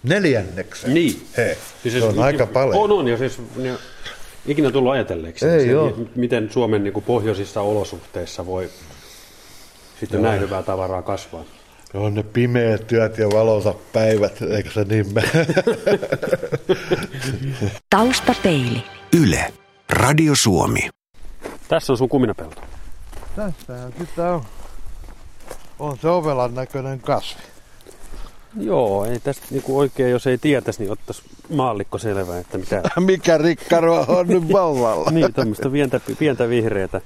Neljänneksen? 0.03 0.93
Niin. 0.93 1.27
He, 1.38 1.58
siis 1.84 1.93
se 1.93 2.03
on 2.03 2.12
siis, 2.12 2.24
aika 2.24 2.46
paljon. 2.46 2.84
On, 2.84 2.91
on. 2.91 3.08
Ja 3.08 3.17
siis 3.17 3.41
ja, 3.58 3.74
ikinä 4.46 4.72
tullut 4.72 4.91
ajatelleeksi, 4.91 5.46
Ei 5.46 5.65
se, 5.65 5.74
miten 6.15 6.50
Suomen 6.51 6.84
niin 6.84 6.93
kuin 6.93 7.05
pohjoisissa 7.05 7.62
olosuhteissa 7.62 8.46
voi 8.46 8.70
sitten 10.00 10.17
Joo. 10.17 10.29
näin 10.29 10.41
hyvää 10.41 10.63
tavaraa 10.63 11.01
kasvaa. 11.01 11.43
On 11.93 12.13
ne 12.13 12.24
pimeät 12.24 12.88
työt 12.88 13.17
ja 13.17 13.29
valonsa 13.29 13.74
päivät, 13.93 14.41
eikö 14.41 14.72
se 14.72 14.84
niin 14.84 15.13
mene? 15.13 15.48
Taustapeili. 17.89 18.84
Yle. 19.22 19.53
Radio 19.90 20.36
Suomi. 20.36 20.90
Tässä 21.68 21.94
on 21.94 21.98
sun 21.98 22.10
kuminapelto. 22.10 22.62
Tässähän 23.36 23.94
sitä 24.00 24.34
on. 24.34 24.44
On 25.80 25.98
se 26.02 26.10
ovelan 26.10 26.56
näköinen 26.56 27.00
kasvi. 27.00 27.42
Joo, 28.60 29.06
ei 29.06 29.20
tästä 29.20 29.46
niinku 29.50 29.80
oikein, 29.80 30.12
jos 30.12 30.28
ei 30.28 30.38
tietäisi, 30.38 30.80
niin 30.80 30.92
ottaisi 30.92 31.22
maallikko 31.50 31.98
selvää, 31.98 32.40
että 32.40 32.58
mitä... 32.58 32.82
Mikä 33.00 33.38
rikkaro 33.38 34.06
on 34.08 34.28
nyt 34.28 34.52
vallalla? 34.52 35.12
niin, 35.12 35.34
tämmöistä 35.34 35.70
pientä, 35.70 36.00
pientä 36.20 36.50
vihreätä. 36.50 37.02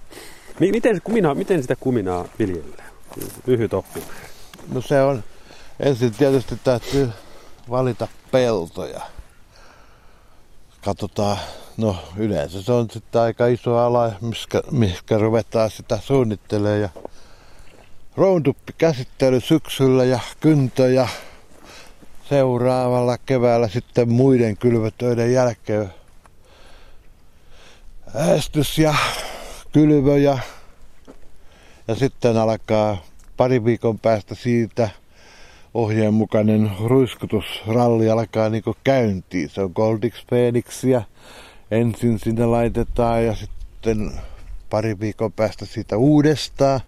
Miten, 0.60 1.02
kumina, 1.04 1.36
miten 1.36 1.62
sitä 1.62 1.76
kuminaa 1.76 2.26
viljellään? 2.40 2.90
Lyhyt 3.48 3.74
oppi. 3.74 4.04
No 4.74 4.82
se 4.82 5.02
on, 5.02 5.24
ensin 5.80 6.12
tietysti 6.12 6.60
täytyy 6.64 7.10
valita 7.70 8.08
peltoja. 8.32 9.02
Katsotaan, 10.86 11.38
no 11.78 11.96
yleensä 12.18 12.62
se 12.62 12.72
on 12.72 12.88
sitten 12.92 13.22
aika 13.22 13.48
iso 13.48 13.78
ala, 13.78 14.12
miskä, 14.22 14.62
miskä 14.72 15.18
ruvetaan 15.18 15.72
sitä 15.72 15.98
suunnittelemaan. 15.98 16.82
Ja 16.82 16.90
rounduppi 18.16 18.74
käsittely 18.78 19.40
syksyllä 19.40 20.04
ja 20.04 20.20
kyntö 20.40 20.90
ja 20.90 21.08
seuraavalla 22.30 23.18
keväällä 23.18 23.68
sitten 23.68 24.10
muiden 24.10 24.58
kylvötöiden 24.58 25.34
jälkeen 25.34 25.94
äästys 28.16 28.78
ja 28.78 28.96
kylvö 29.72 30.18
ja, 30.18 30.38
ja 31.88 31.96
sitten 31.96 32.38
alkaa 32.38 32.98
pari 33.38 33.66
viikon 33.66 34.00
päästä 34.00 34.36
siitä 34.36 34.90
ohjeen 35.74 36.14
mukainen 36.14 36.72
ruiskutusralli 36.86 38.10
alkaa 38.10 38.50
niin 38.50 38.64
käyntiin. 38.84 39.50
Se 39.50 39.62
on 39.62 39.72
Goldix 39.76 40.26
Phoenixia. 40.28 41.02
Ensin 41.72 42.20
sinne 42.20 42.46
laitetaan 42.46 43.26
ja 43.26 43.36
sitten 43.36 44.12
pari 44.70 45.00
viikon 45.00 45.34
päästä 45.34 45.66
siitä 45.66 45.98
uudestaan. 45.98 46.80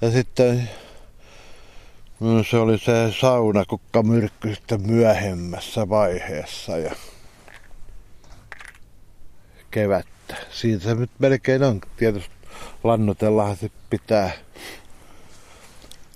Ja 0.00 0.10
sitten 0.10 0.70
mm, 2.20 2.44
se 2.50 2.56
oli 2.56 2.78
se 2.78 3.12
saunakukkamyrkky 3.20 4.54
sitten 4.54 4.86
myöhemmässä 4.86 5.88
vaiheessa 5.88 6.78
ja 6.78 6.94
kevättä. 9.70 10.36
Siitä 10.50 10.84
se 10.84 10.94
nyt 10.94 11.10
melkein 11.18 11.62
on. 11.62 11.80
Tietysti 11.96 12.34
lannotellahan 12.84 13.56
se 13.56 13.70
pitää 13.90 14.30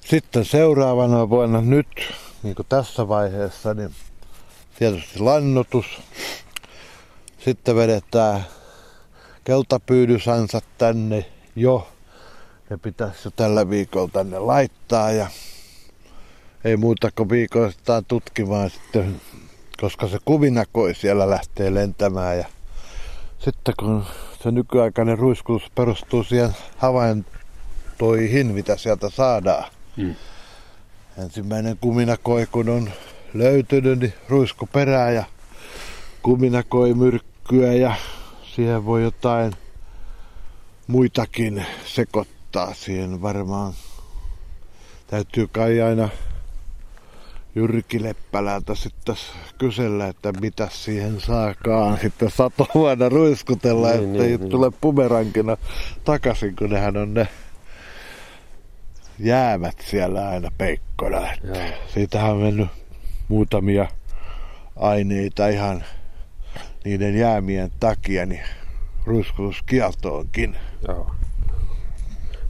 sitten 0.01 0.45
seuraavana 0.45 1.31
vuonna 1.31 1.61
nyt, 1.61 2.12
niin 2.43 2.55
kuin 2.55 2.67
tässä 2.69 3.09
vaiheessa, 3.09 3.75
niin 3.75 3.90
tietysti 4.79 5.19
lannotus. 5.19 5.87
Sitten 7.45 7.77
vedetään 7.77 8.45
keltapyydysansat 9.45 10.65
tänne 10.79 11.27
jo. 11.57 11.89
Ne 12.71 12.77
pitäisi 12.77 13.21
jo 13.25 13.31
tällä 13.31 13.71
viikolla 13.71 14.11
tänne 14.13 14.39
laittaa 14.39 15.11
ja 15.13 15.27
ei 16.65 16.77
muuta 16.77 17.11
kuin 17.11 17.29
viikoistaan 17.29 18.05
tutkimaan 18.05 18.71
sitten, 18.71 19.21
koska 19.81 20.09
se 20.09 20.19
kuvinakoi 20.25 20.95
siellä 20.95 21.31
lähtee 21.31 21.75
lentämään 21.75 22.39
ja 22.39 22.47
sitten 23.39 23.75
kun 23.79 24.05
se 24.43 24.51
nykyaikainen 24.51 25.19
ruiskutus 25.19 25.71
perustuu 25.75 26.25
siihen 26.25 26.57
havaintoihin, 26.77 28.47
mitä 28.47 28.77
sieltä 28.77 29.11
saadaan, 29.11 29.65
Hmm. 29.97 30.15
Ensimmäinen 31.19 31.79
kuminakoi, 31.81 32.47
kun 32.53 32.69
on 32.69 32.91
löytynyt, 33.35 33.99
niin 33.99 34.15
ruisku 34.29 34.69
perää 34.73 35.11
ja 35.11 35.25
kuminakoi 36.23 36.95
myrkkyä 37.53 37.73
ja 37.73 37.95
siihen 38.55 38.85
voi 38.85 39.03
jotain 39.03 39.53
muitakin 40.87 41.67
sekoittaa 41.87 42.75
siihen 42.75 43.23
varmaan. 43.23 43.73
Täytyy 45.07 45.47
kai 45.47 45.81
aina 45.81 46.09
Jyrki 47.55 48.03
Leppälältä 48.03 48.75
sitten 48.75 49.15
kysellä, 49.59 50.07
että 50.07 50.33
mitä 50.33 50.69
siihen 50.73 51.21
saakaan 51.21 51.99
sitten 52.03 52.31
satovuonna 52.31 53.09
ruiskutella, 53.09 53.89
niin, 53.89 53.97
että 53.97 54.13
niin, 54.13 54.23
ei 54.23 54.39
niin. 54.39 54.51
tule 54.51 54.71
pumerankina 54.81 55.57
takaisin, 56.05 56.57
kun 56.57 56.71
nehän 56.71 56.97
on 56.97 57.15
ne 57.15 57.29
jäämät 59.19 59.77
siellä 59.91 60.29
aina 60.29 60.51
peikkona. 60.59 61.21
Siitähän 61.95 62.33
on 62.33 62.39
mennyt 62.39 62.69
muutamia 63.29 63.89
aineita 64.77 65.49
ihan 65.49 65.85
niiden 66.85 67.18
jäämien 67.18 67.70
takia, 67.81 68.27
niin 68.27 68.42
ruiskutuskieltoonkin. 69.05 70.57
Joo. 70.88 71.11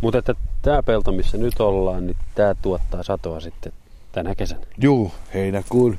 Mutta 0.01 0.19
että 0.19 0.35
tämä 0.63 0.83
pelto, 0.83 1.13
missä 1.13 1.37
nyt 1.37 1.61
ollaan, 1.61 2.07
niin 2.07 2.17
tämä 2.35 2.55
tuottaa 2.55 3.03
satoa 3.03 3.41
sitten 3.41 3.73
tänä 4.13 4.35
kesänä. 4.35 4.67
Juu, 4.79 5.13
heinäkuun. 5.35 5.99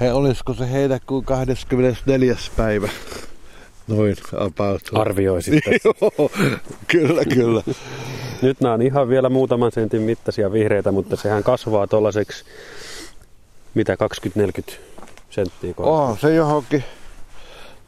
He, 0.00 0.12
olisiko 0.12 0.54
se 0.54 0.72
heinäkuun 0.72 1.24
24. 1.24 2.36
päivä? 2.56 2.88
Noin 3.88 4.16
about. 4.38 4.82
Arvioisit. 4.94 5.64
Joo, 5.84 6.30
kyllä, 6.86 7.24
kyllä. 7.24 7.62
Nyt 8.42 8.60
nämä 8.60 8.74
on 8.74 8.82
ihan 8.82 9.08
vielä 9.08 9.28
muutaman 9.28 9.72
sentin 9.72 10.02
mittaisia 10.02 10.52
vihreitä, 10.52 10.92
mutta 10.92 11.16
sehän 11.16 11.42
kasvaa 11.42 11.86
tuollaiseksi, 11.86 12.44
mitä 13.74 13.96
20-40 14.70 14.74
senttiä 15.30 15.74
Oh, 15.76 16.18
se 16.18 16.34
johonkin 16.34 16.84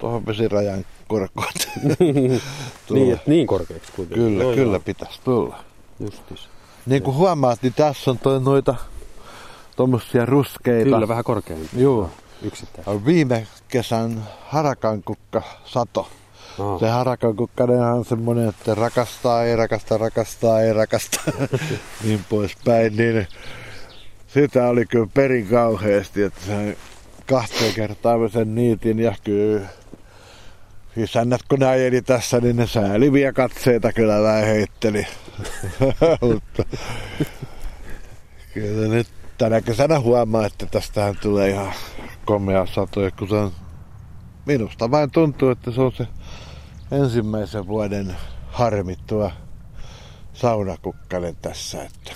tuohon 0.05 0.27
vesirajan 0.27 0.85
korkoon. 1.09 1.53
niin, 2.91 3.21
niin 3.27 3.47
korkeaksi 3.47 3.93
kuitenkin. 3.93 4.25
Kyllä, 4.25 4.45
Noin 4.45 4.57
kyllä 4.57 4.81
pitäisi 4.81 5.21
tulla. 5.25 5.59
Justis. 6.01 6.49
Niin 6.87 7.03
kuin 7.03 7.17
huomaat, 7.17 7.63
niin 7.63 7.73
tässä 7.75 8.11
on 8.11 8.19
toi 8.19 8.41
noita 8.41 8.75
tuommoisia 9.77 10.27
ruskeita. 10.27 10.91
Kyllä, 10.91 11.09
vähän 11.09 11.25
korkeampia. 11.25 11.69
Joo. 11.77 12.11
Yksittäin. 12.43 13.07
Viime 13.07 13.47
kesän 13.69 14.23
harakankukka 14.47 15.43
sato. 15.65 16.09
Oh. 16.59 16.81
Se 16.81 16.89
harakan 16.89 17.37
kukkanen 17.37 17.81
on 17.81 18.05
semmoinen, 18.05 18.49
että 18.49 18.75
rakastaa, 18.75 19.45
ei 19.45 19.57
rakasta, 19.57 19.99
rakastaa, 19.99 20.61
ei 20.61 20.73
rakasta, 20.73 21.21
niin 22.05 22.21
poispäin. 22.29 22.97
Niin 22.97 23.27
sitä 24.27 24.69
oli 24.69 24.87
kyllä 24.87 25.09
perin 25.15 25.47
kauheasti, 25.47 26.23
että 26.23 26.41
se 26.47 26.77
kahteen 27.27 27.75
kertaan 27.75 28.31
sen 28.31 28.55
niitin 28.55 28.99
ja 28.99 29.15
kyllä 29.25 29.69
isännät 30.97 31.41
kun 31.49 31.59
ne 31.59 31.67
ajeli 31.67 32.03
tässä, 32.03 32.41
niin 32.41 32.57
ne 32.57 32.67
sääliviä 32.67 33.33
katseita 33.33 33.93
kyllä 33.93 34.23
vähän 34.23 34.45
heitteli. 34.45 35.07
Mutta 36.33 36.65
kyllä 38.55 38.89
nyt 38.89 39.07
tänä 39.39 39.61
kesänä 39.61 40.01
huomaa, 40.01 40.47
että 40.47 40.67
tästähän 40.67 41.17
tulee 41.23 41.51
ihan 41.51 41.73
komea 42.25 42.67
sato. 42.67 43.01
Ja 43.01 43.11
kun 43.11 43.29
se 43.29 43.35
on, 43.35 43.53
minusta 44.47 44.91
vain 44.91 45.11
tuntuu, 45.11 45.51
että 45.51 45.71
se 45.71 45.81
on 45.81 45.93
se 45.93 46.07
ensimmäisen 46.91 47.67
vuoden 47.67 48.17
harmittua 48.47 49.31
saunakukkale 50.35 51.35
tässä. 51.43 51.83
Että. 51.83 52.13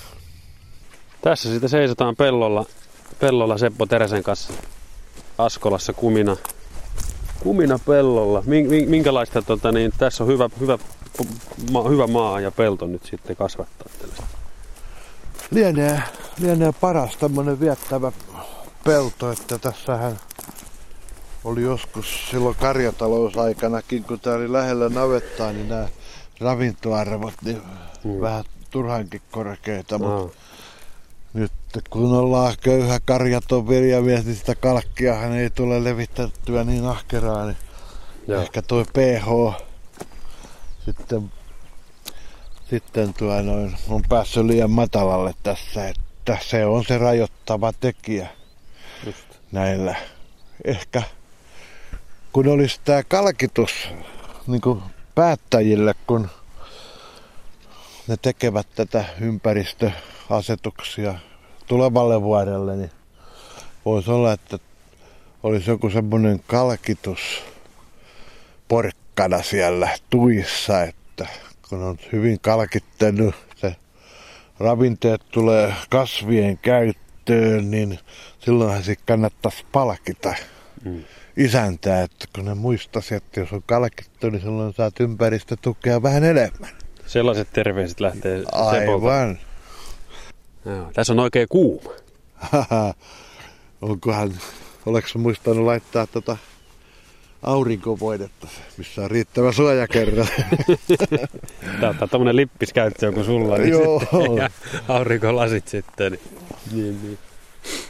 Tässä 1.22 1.50
sitten 1.50 1.70
seisotaan 1.70 2.16
pellolla, 2.16 2.64
pellolla 3.20 3.58
Seppo 3.58 3.86
Teräsen 3.86 4.22
kanssa 4.22 4.52
Askolassa 5.38 5.92
kumina, 5.92 6.36
kumina 7.40 7.78
pellolla. 7.78 8.42
Min- 8.46 8.88
Minkälaista, 8.88 9.42
tota, 9.42 9.72
niin, 9.72 9.92
tässä 9.98 10.24
on 10.24 10.30
hyvä, 10.30 10.50
hyvä, 10.60 10.78
ma, 11.72 11.88
hyvä 11.88 12.06
maa 12.06 12.40
ja 12.40 12.50
pelto 12.50 12.86
nyt 12.86 13.04
sitten 13.04 13.36
kasvattaa 13.36 13.88
tällaista. 13.98 14.38
Lienee, 15.50 16.02
lienee 16.40 16.72
paras 16.80 17.16
tämmöinen 17.16 17.60
viettävä 17.60 18.12
pelto, 18.84 19.32
että 19.32 19.58
tässähän 19.58 20.18
oli 21.44 21.62
joskus 21.62 22.30
silloin 22.30 22.56
karjatalousaikanakin, 22.56 24.04
kun 24.04 24.20
tämä 24.20 24.36
oli 24.36 24.52
lähellä 24.52 24.88
navettaa, 24.88 25.52
niin 25.52 25.68
nämä 25.68 25.88
ravintoarvot 26.40 27.34
niin 27.44 27.62
mm. 28.04 28.20
vähän 28.20 28.44
turhankin 28.70 29.22
korkeita, 29.30 29.98
mutta 29.98 30.14
no. 30.14 30.30
Nyt 31.34 31.52
kun 31.90 32.12
ollaan 32.12 32.54
köyhä 32.60 33.00
karjaton 33.04 33.68
viljamies, 33.68 34.24
niin 34.24 34.36
sitä 34.36 34.54
kalkkiahan 34.54 35.32
ei 35.32 35.50
tule 35.50 35.84
levitettyä 35.84 36.64
niin 36.64 36.86
ahkeraa, 36.86 37.44
niin 37.44 37.56
Joo. 38.28 38.42
ehkä 38.42 38.62
tuo 38.62 38.84
pH 38.84 39.62
sitten, 40.84 41.32
sitten 42.70 43.14
tuo 43.14 43.42
noin, 43.42 43.76
on 43.88 44.02
päässyt 44.08 44.44
liian 44.44 44.70
matalalle 44.70 45.34
tässä, 45.42 45.88
että 45.88 46.38
se 46.40 46.66
on 46.66 46.84
se 46.84 46.98
rajoittava 46.98 47.72
tekijä 47.72 48.28
Just. 49.06 49.18
näillä. 49.52 49.96
Ehkä 50.64 51.02
kun 52.32 52.48
olisi 52.48 52.80
tämä 52.84 53.02
kalkitus 53.02 53.88
niin 54.46 54.60
kuin 54.60 54.82
päättäjille, 55.14 55.94
kun 56.06 56.30
ne 58.06 58.16
tekevät 58.22 58.66
tätä 58.74 59.04
ympäristöasetuksia 60.28 61.14
tulevalle 61.66 62.22
vuodelle, 62.22 62.76
niin 62.76 62.90
voisi 63.84 64.10
olla, 64.10 64.32
että 64.32 64.58
olisi 65.42 65.70
joku 65.70 65.90
semmoinen 65.90 66.40
kalkitus 66.46 67.42
porkkana 68.68 69.42
siellä 69.42 69.88
tuissa, 70.10 70.82
että 70.82 71.26
kun 71.68 71.82
on 71.82 71.98
hyvin 72.12 72.40
kalkittanut, 72.40 73.34
se 73.56 73.76
ravinteet 74.58 75.22
tulee 75.30 75.74
kasvien 75.90 76.58
käyttöön, 76.58 77.70
niin 77.70 77.98
silloinhan 78.38 78.82
se 78.82 78.96
kannattaisi 79.06 79.64
palkita. 79.72 80.34
Mm 80.84 81.04
isäntää, 81.36 82.02
että 82.02 82.26
kun 82.34 82.44
ne 82.44 82.54
muistaisi, 82.54 83.14
että 83.14 83.40
jos 83.40 83.52
on 83.52 83.62
kalkittu, 83.66 84.30
niin 84.30 84.40
silloin 84.40 84.74
saat 84.74 85.00
ympäristötukea 85.00 86.02
vähän 86.02 86.24
enemmän. 86.24 86.70
Sellaiset 87.06 87.48
terveiset 87.52 88.00
lähtee 88.00 88.44
Aivan. 88.52 89.38
Joo, 90.64 90.90
tässä 90.92 91.12
on 91.12 91.18
oikein 91.18 91.48
kuuma. 91.48 91.90
Onkohan, 93.82 94.32
oleks 94.86 95.14
muistanut 95.14 95.64
laittaa 95.64 96.06
tota 96.06 96.36
aurinkovoidetta, 97.42 98.48
missä 98.76 99.02
on 99.02 99.10
riittävä 99.10 99.52
suojakerro. 99.52 100.26
Tämä 101.80 101.94
on 102.00 102.08
tämmöinen 102.08 102.36
lippiskäyttö 102.36 103.06
joku 103.06 103.24
sulla, 103.24 103.58
niin 103.58 103.70
Joo. 103.70 104.00
Sitten, 104.00 104.36
ja 104.36 104.50
aurinkolasit 104.88 105.68
sitten. 105.68 106.12
Niin, 106.72 106.82
niin, 106.82 107.02
niin. 107.02 107.18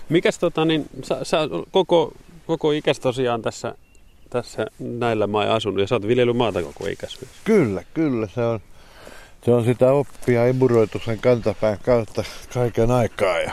Mikäs 0.08 0.38
tota, 0.38 0.64
niin, 0.64 0.86
sä, 1.02 1.18
sä 1.24 1.38
koko 1.70 2.12
koko 2.48 2.72
ikäs 2.72 3.00
tosiaan 3.00 3.42
tässä, 3.42 3.74
tässä 4.30 4.66
näillä 4.78 5.26
maa 5.26 5.54
asunut 5.54 5.80
ja 5.80 5.86
sä 5.86 5.94
oot 5.94 6.06
viljellyt 6.06 6.36
maata 6.36 6.62
koko 6.62 6.86
ikäs 6.86 7.20
myös. 7.20 7.32
Kyllä, 7.44 7.82
kyllä. 7.94 8.28
Se 8.34 8.40
on, 8.40 8.60
se 9.44 9.50
on 9.50 9.64
sitä 9.64 9.92
oppia 9.92 10.46
imuroitu 10.46 11.00
sen 11.04 11.18
kantapään 11.18 11.78
kautta 11.78 12.24
kaiken 12.54 12.90
aikaa. 12.90 13.38
Ja 13.38 13.52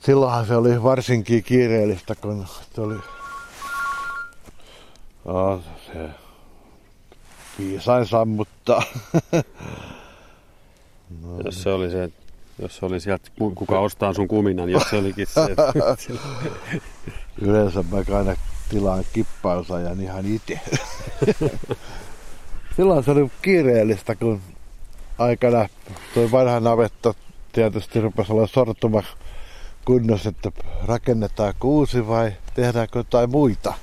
silloinhan 0.00 0.46
se 0.46 0.56
oli 0.56 0.82
varsinkin 0.82 1.44
kiireellistä, 1.44 2.14
kun 2.14 2.46
se 2.74 2.80
oli 2.80 2.96
oh, 5.24 5.60
se 5.86 6.08
viisain 7.58 8.06
sammuttaa. 8.06 8.82
no, 11.22 11.40
Jos 11.44 11.62
se 11.62 11.70
oli 11.70 11.90
se 11.90 12.10
jos 12.62 12.76
se 12.76 12.86
oli 12.86 13.00
sieltä, 13.00 13.30
kuka 13.54 13.80
ostaa 13.80 14.14
sun 14.14 14.28
kuminan, 14.28 14.68
jos 14.68 14.82
se 14.90 14.96
olikin 14.96 15.26
se. 15.26 15.40
Yleensä 17.42 17.84
mä 17.90 18.16
aina 18.16 18.36
tilaan 18.68 19.04
kippausajan 19.12 20.00
ihan 20.00 20.26
itse. 20.26 20.60
Silloin 22.78 23.04
se 23.04 23.10
oli 23.10 23.30
kiireellistä, 23.42 24.14
kun 24.14 24.40
aikana 25.18 25.68
toi 26.14 26.30
vanha 26.30 26.60
navetta 26.60 27.14
tietysti 27.52 28.00
rupesi 28.00 28.32
olla 28.32 28.46
sortuma 28.46 29.02
kunnossa, 29.84 30.28
että 30.28 30.52
rakennetaan 30.86 31.54
kuusi 31.60 32.08
vai 32.08 32.32
tehdäänkö 32.54 32.98
jotain 32.98 33.30
muita 33.30 33.74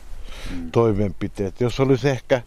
mm. 0.51 0.71
toimenpiteitä. 0.71 1.63
Jos 1.63 1.79
olisi 1.79 2.09
ehkä 2.09 2.41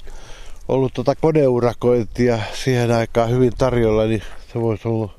ollut 0.68 0.94
tuota 0.94 1.14
koneurakointia 1.14 2.38
siihen 2.54 2.92
aikaan 2.92 3.30
hyvin 3.30 3.52
tarjolla, 3.58 4.04
niin 4.04 4.22
se 4.52 4.60
voisi 4.60 4.88
olla 4.88 5.14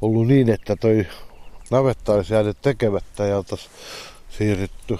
ollut 0.00 0.26
niin, 0.26 0.50
että 0.50 0.76
toi 0.76 1.06
navetta 1.70 2.12
olisi 2.12 2.34
jäänyt 2.34 2.56
tekemättä 2.62 3.24
ja 3.26 3.36
oltaisiin 3.36 3.70
siirrytty 4.30 4.98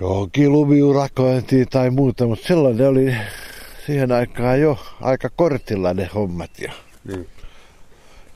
johonkin 0.00 0.52
lumiurakointiin 0.52 1.68
tai 1.68 1.90
muuta, 1.90 2.26
mutta 2.26 2.46
silloin 2.46 2.76
ne 2.76 2.86
oli 2.86 3.14
siihen 3.86 4.12
aikaan 4.12 4.60
jo 4.60 4.78
aika 5.00 5.30
kortilla 5.36 5.94
ne 5.94 6.10
hommat. 6.14 6.50
Ja, 6.58 6.72
niin. 7.08 7.28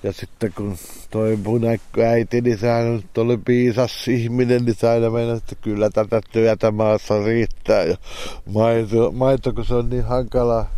ja 0.03 0.13
sitten 0.13 0.53
kun 0.53 0.77
toi 1.11 1.37
mun 1.37 1.63
äiti, 2.07 2.41
niin 2.41 2.59
sehän 2.59 2.97
nyt 2.97 3.19
oli 3.19 3.39
piisas 3.39 4.09
ihminen, 4.09 4.65
niin 4.65 4.77
se 4.77 4.89
aina 4.89 5.11
mennä, 5.11 5.35
että 5.35 5.55
kyllä 5.55 5.91
tätä 5.91 6.21
työtä 6.33 6.71
maassa 6.71 7.25
riittää. 7.25 7.83
Ja 7.83 7.97
maito, 8.53 9.13
maito 9.13 9.53
kun 9.53 9.65
se 9.65 9.75
on 9.75 9.91
niin 9.91 10.05
hankalaa 10.05 10.71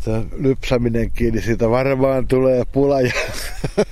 se 0.00 0.10
lypsäminen 0.36 1.10
kiinni, 1.10 1.42
siitä 1.42 1.70
varmaan 1.70 2.28
tulee 2.28 2.64
pula 2.72 3.00
ja 3.00 3.12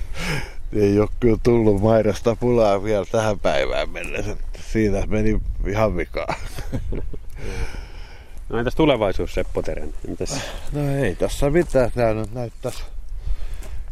ei 0.73 0.99
ole 0.99 1.09
kyllä 1.19 1.37
tullut 1.43 1.81
maidosta 1.81 2.35
pulaa 2.35 2.83
vielä 2.83 3.05
tähän 3.11 3.39
päivään 3.39 3.89
mennessä. 3.89 4.37
Siitä 4.71 5.07
meni 5.07 5.41
ihan 5.67 5.97
vikaa. 5.97 6.35
No 8.49 8.57
entäs 8.57 8.75
tulevaisuus 8.75 9.33
Seppo 9.33 9.61
Teren? 9.61 9.93
Mitäs? 10.07 10.41
No 10.71 10.95
ei 10.95 11.15
tässä 11.15 11.49
mitään. 11.49 11.91
Tämä 11.91 12.13
nyt 12.13 12.33
näyttäisi 12.33 12.83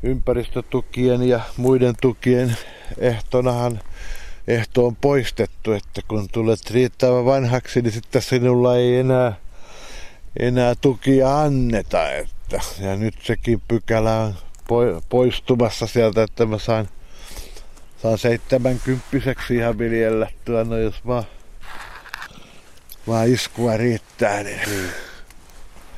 ympäristötukien 0.04 1.24
ja 1.24 1.40
muiden 1.58 1.96
tukien 2.02 2.58
ehtonahan 2.98 3.80
ehto 4.48 4.86
on 4.86 4.96
poistettu, 4.96 5.72
että 5.72 6.02
kun 6.08 6.28
tulet 6.32 6.72
riittävän 6.72 7.26
vanhaksi, 7.26 7.82
niin 7.82 7.92
sitten 7.92 8.22
sinulla 8.22 8.78
ei 8.78 9.00
enää 9.00 9.34
enää 10.40 10.76
tukia 10.82 11.42
anneta. 11.42 12.12
Että, 12.12 12.60
ja 12.80 12.96
nyt 12.96 13.16
sekin 13.24 13.62
pykälä 13.68 14.16
on 14.16 14.34
poistumassa 15.10 15.88
sieltä, 15.88 16.24
että 16.24 16.46
mä 16.46 16.60
saan, 16.60 16.90
saan 18.02 18.18
70 18.18 19.06
ihan 19.54 19.78
viljellä. 19.78 20.30
No 20.66 20.78
jos 20.78 21.06
vaan, 21.08 21.24
vaan 23.08 23.28
iskua 23.28 23.78
riittää, 23.78 24.44
niin... 24.44 24.60
niin. 24.66 24.90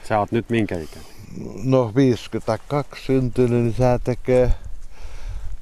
Sä 0.07 0.19
oot 0.19 0.31
nyt 0.31 0.49
minkä 0.49 0.75
ikäinen? 0.75 1.11
No 1.63 1.91
52 1.95 3.05
syntynyt, 3.05 3.63
niin 3.63 3.75
sä 3.77 3.99
tekee, 4.03 4.51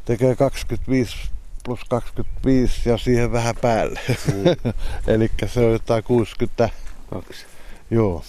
tekee 0.06 0.36
25 0.36 1.18
plus 1.66 1.80
25 1.90 2.90
ja 2.90 2.98
siihen 2.98 3.32
vähän 3.32 3.56
päälle. 3.62 4.00
Mm. 4.08 4.74
Eli 5.14 5.32
se 5.48 5.60
on 5.60 5.72
jotain 5.72 6.04
62. 6.04 7.46
Joo. 7.92 8.24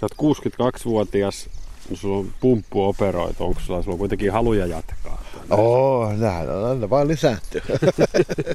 Sä 0.00 0.06
oot 0.20 0.36
62-vuotias, 0.36 1.48
no 1.90 1.96
sulla 1.96 2.18
on 2.18 2.32
pumppu 2.40 2.84
operoitu. 2.84 3.44
Onko 3.44 3.60
sulla, 3.60 3.82
sulla 3.82 3.94
on 3.94 3.98
kuitenkin 3.98 4.32
haluja 4.32 4.66
jatkaa? 4.66 5.22
Oo, 5.50 6.12
nähdään, 6.12 6.58
on 6.58 6.68
aina 6.68 6.90
vaan 6.90 7.08
lisääntyy. 7.08 7.62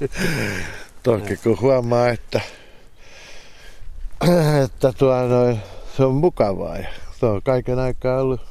Toki 1.03 1.37
kun 1.37 1.61
huomaa, 1.61 2.09
että, 2.09 2.41
että 4.65 4.93
tuo 4.97 5.27
noin, 5.27 5.59
se 5.97 6.03
on 6.03 6.15
mukavaa 6.15 6.77
ja 6.77 6.88
se 7.19 7.25
on 7.25 7.41
kaiken 7.43 7.79
aikaa 7.79 8.21
ollut, 8.21 8.41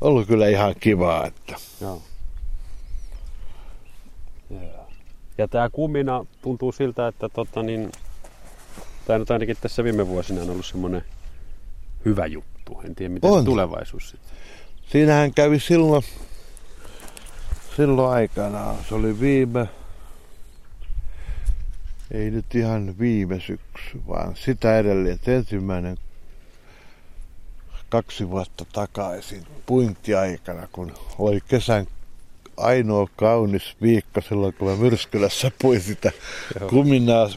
ollut 0.00 0.26
kyllä 0.26 0.48
ihan 0.48 0.74
kivaa. 0.80 1.26
Että. 1.26 1.56
Joo. 1.80 2.02
Ja 5.38 5.48
tämä 5.48 5.70
kumina 5.70 6.26
tuntuu 6.42 6.72
siltä, 6.72 7.08
että 7.08 7.28
tota 7.28 7.62
niin, 7.62 7.92
tämä 9.06 9.18
nyt 9.18 9.30
ainakin 9.30 9.56
tässä 9.60 9.84
viime 9.84 10.08
vuosina 10.08 10.42
on 10.42 10.50
ollut 10.50 10.66
semmoinen 10.66 11.04
hyvä 12.04 12.26
juttu. 12.26 12.80
En 12.84 12.94
tiedä, 12.94 13.14
miten 13.14 13.30
on. 13.30 13.44
tulevaisuus 13.44 14.10
sitten. 14.10 14.30
Siinähän 14.92 15.34
kävi 15.34 15.60
silloin, 15.60 16.02
silloin 17.76 18.14
aikanaan. 18.14 18.76
Se 18.88 18.94
oli 18.94 19.20
viime, 19.20 19.68
ei 22.10 22.30
nyt 22.30 22.54
ihan 22.54 22.98
viime 22.98 23.40
syksy, 23.40 24.00
vaan 24.08 24.36
sitä 24.36 24.78
edelleen. 24.78 25.14
Että 25.14 25.32
ensimmäinen 25.32 25.96
kaksi 27.88 28.30
vuotta 28.30 28.64
takaisin 28.72 29.46
puintiaikana, 29.66 30.68
kun 30.72 30.94
oli 31.18 31.40
kesän 31.48 31.86
ainoa 32.56 33.08
kaunis 33.16 33.76
viikko 33.82 34.20
silloin, 34.20 34.54
kun 34.54 34.68
mä 34.68 34.76
Myrskylässä 34.76 35.50
puin 35.62 35.80
sitä 35.80 36.12
kuminaa. 36.70 37.28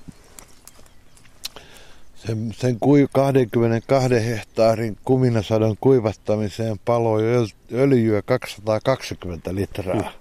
Sen, 2.15 2.53
sen 2.57 2.79
kui, 2.79 3.07
22 3.13 4.25
hehtaarin 4.25 4.97
kuminasadon 5.05 5.75
kuivattamiseen 5.81 6.79
paloi 6.85 7.23
öljyä 7.71 8.21
220 8.21 9.55
litraa. 9.55 10.11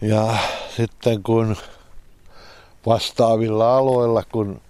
Ja 0.00 0.36
sitten 0.76 1.22
kun 1.22 1.56
vastaavilla 2.86 3.76
aloilla, 3.76 4.22
kun 4.32 4.60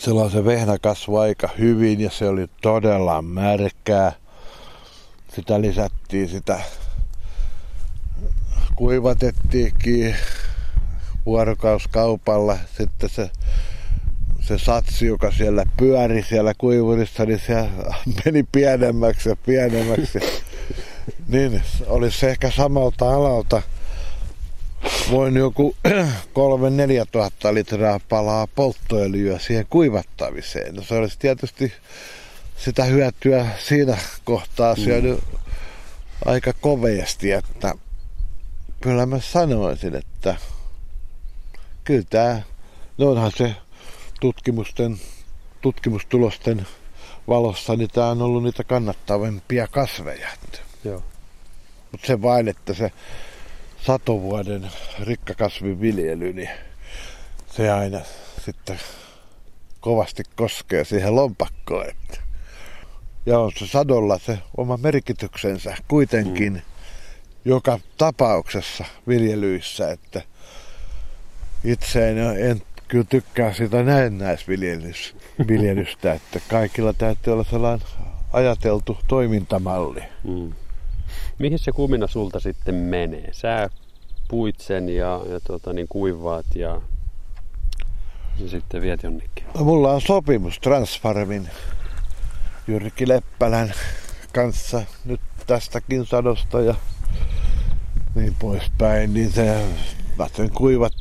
silloin 0.00 0.30
se 0.30 0.44
vehnä 0.44 0.78
kasvoi 0.78 1.28
aika 1.28 1.48
hyvin 1.58 2.00
ja 2.00 2.10
se 2.10 2.28
oli 2.28 2.46
todella 2.62 3.22
märkää. 3.22 4.12
Sitä 5.34 5.60
lisättiin 5.60 6.28
sitä, 6.28 6.60
kuivatettiinkin 8.76 10.16
vuorokauskaupalla. 11.26 12.58
Sitten 12.78 13.10
se, 13.10 13.30
se 14.40 14.58
satsi, 14.58 15.06
joka 15.06 15.32
siellä 15.32 15.64
pyöri 15.76 16.22
siellä 16.22 16.52
kuivurissa, 16.58 17.24
niin 17.24 17.40
se 17.46 17.68
meni 18.24 18.42
pienemmäksi 18.52 19.28
ja 19.28 19.36
pienemmäksi. 19.36 20.18
niin 21.28 21.62
olisi 21.86 22.26
ehkä 22.26 22.50
samalta 22.50 23.14
alalta– 23.14 23.62
voin 25.10 25.36
joku 25.36 25.76
3-4 25.88 27.06
tuhatta 27.12 27.54
litraa 27.54 28.00
palaa 28.08 28.46
polttoöljyä 28.46 29.38
siihen 29.38 29.66
kuivattamiseen. 29.70 30.74
No 30.74 30.82
se 30.82 30.94
olisi 30.94 31.18
tietysti 31.18 31.72
sitä 32.56 32.84
hyötyä 32.84 33.46
siinä 33.58 33.98
kohtaa 34.24 34.74
mm. 34.74 34.82
syönyt 34.82 35.20
mm. 35.32 35.38
aika 36.24 36.52
koveasti, 36.52 37.32
että 37.32 37.74
kyllä 38.80 39.06
mä 39.06 39.20
sanoisin, 39.20 39.94
että 39.94 40.36
kyllä 41.84 42.04
tämä, 42.10 42.42
no 42.98 43.10
onhan 43.10 43.32
se 43.36 43.54
tutkimusten, 44.20 45.00
tutkimustulosten 45.60 46.66
valossa, 47.28 47.76
niin 47.76 47.90
tämä 47.90 48.06
on 48.06 48.22
ollut 48.22 48.42
niitä 48.42 48.64
kannattavimpia 48.64 49.66
kasveja. 49.66 50.28
Mutta 51.92 52.06
se 52.06 52.22
vain, 52.22 52.48
että 52.48 52.74
se 52.74 52.92
satovuoden 53.86 54.70
rikkakasviviljely, 55.00 56.32
niin 56.32 56.50
se 57.50 57.70
aina 57.70 58.00
sitten 58.44 58.78
kovasti 59.80 60.22
koskee 60.36 60.84
siihen 60.84 61.16
lompakkoon. 61.16 61.88
Että. 61.88 62.18
Ja 63.26 63.38
on 63.38 63.52
se 63.58 63.66
sadolla 63.66 64.18
se 64.18 64.38
oma 64.56 64.76
merkityksensä 64.76 65.76
kuitenkin 65.88 66.52
mm. 66.52 66.60
joka 67.44 67.80
tapauksessa 67.98 68.84
viljelyissä, 69.08 69.90
että 69.90 70.22
itse 71.64 72.10
en, 72.10 72.18
en 72.50 72.62
kyllä 72.88 73.06
tykkää 73.08 73.52
sitä 73.52 73.82
näennäisviljelystä, 73.82 76.12
että 76.14 76.40
kaikilla 76.48 76.92
täytyy 76.92 77.32
olla 77.32 77.44
sellainen 77.44 77.86
ajateltu 78.32 78.98
toimintamalli. 79.08 80.02
Mm. 80.24 80.52
Mihin 81.38 81.58
se 81.58 81.72
kumina 81.72 82.06
sulta 82.06 82.40
sitten 82.40 82.74
menee? 82.74 83.28
Sä 83.32 83.70
puit 84.28 84.60
sen 84.60 84.88
ja, 84.88 85.20
ja 85.30 85.40
tuota, 85.40 85.72
niin 85.72 85.86
kuivaat 85.88 86.46
ja, 86.54 86.80
ja 88.38 88.48
sitten 88.48 88.82
viet 88.82 89.02
jonnekin. 89.02 89.44
No, 89.54 89.64
mulla 89.64 89.92
on 89.92 90.00
sopimus 90.00 90.58
Transfarmin 90.58 91.48
Jyrki 92.68 93.08
Leppälän 93.08 93.72
kanssa 94.32 94.82
nyt 95.04 95.20
tästäkin 95.46 96.06
sadosta 96.06 96.60
ja 96.60 96.74
niin 98.14 98.36
poispäin. 98.38 99.14
Niin 99.14 99.32
se, 99.32 99.64
mä 100.18 100.26
sen 100.36 100.50
kuivat 100.50 100.92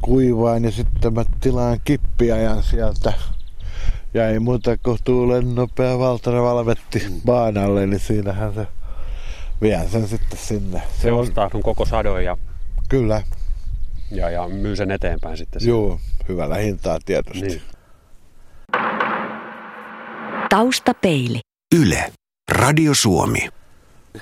kuivaan 0.00 0.64
ja 0.64 0.70
sitten 0.70 1.14
mä 1.14 1.24
tilaan 1.40 1.80
kippiajan 1.84 2.62
sieltä. 2.62 3.12
Ja 4.14 4.28
ei 4.28 4.38
muuta 4.38 4.78
kuin 4.78 4.98
tuulen 5.04 5.54
nopea 5.54 5.98
Valtara 5.98 6.42
Valvetti 6.42 7.06
baanalle, 7.26 7.86
niin 7.86 8.00
siinähän 8.00 8.54
se 8.54 8.66
vien 9.62 9.90
sen 9.90 10.08
sitten 10.08 10.38
sinne. 10.38 10.82
Se 11.02 11.12
ostaa 11.12 11.50
sun 11.50 11.62
koko 11.62 11.86
sadon 11.86 12.24
ja... 12.24 12.36
Kyllä. 12.88 13.22
Ja, 14.10 14.30
ja 14.30 14.48
myy 14.48 14.76
sen 14.76 14.90
eteenpäin 14.90 15.36
sitten. 15.36 15.68
Joo, 15.68 16.00
hyvällä 16.28 16.56
hintaa 16.56 16.98
tietysti. 17.04 17.46
Niin. 17.46 17.62
Taustapeili. 20.48 21.40
Yle. 21.74 22.12
Radio 22.50 22.94
Suomi. 22.94 23.48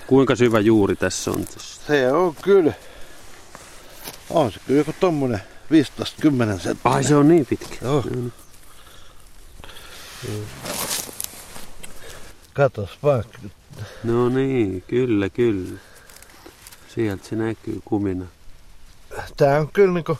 Kuinka 0.07 0.37
syvä 0.37 0.61
juuri 0.61 0.97
tässä 0.97 1.31
on? 1.31 1.45
Se 1.59 2.13
on 2.13 2.35
kyllä. 2.43 2.73
On 4.31 4.53
se 4.53 4.61
kyllä 4.67 4.81
joku 4.81 4.95
tommonen 5.01 5.41
15-10 5.41 5.43
senttinen. 5.73 6.77
Ai 6.85 7.05
se 7.05 7.17
on 7.17 7.29
niin 7.29 7.47
pitkä. 7.47 7.77
Joo. 7.83 8.05
Katos 12.53 12.99
vaan, 13.03 13.25
No 14.05 14.29
niin, 14.29 14.85
kyllä, 14.87 15.29
kyllä. 15.29 15.79
Sieltä 16.89 17.25
se 17.29 17.37
näkyy 17.37 17.81
kumina. 17.85 18.25
Tämä 19.37 19.59
on 19.59 19.69
kyllä 19.73 19.95
niin 19.95 20.19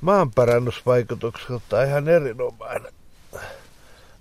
maanparannusvaikutukselta 0.00 1.84
ihan 1.84 2.08
erinomainen. 2.08 2.92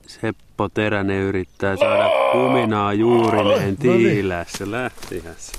Seppo 0.08 0.69
Teränen 0.69 1.21
yrittää 1.21 1.77
saada 1.77 2.10
kuminaa 2.32 2.93
juurineen 2.93 3.77
tiilässä. 3.77 4.58
No 4.60 4.65
niin. 4.65 4.71
Lähtihän 4.71 5.36
se. 5.38 5.51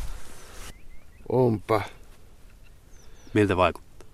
Onpa. 1.28 1.80
Miltä 3.34 3.56
vaikuttaa? 3.56 4.08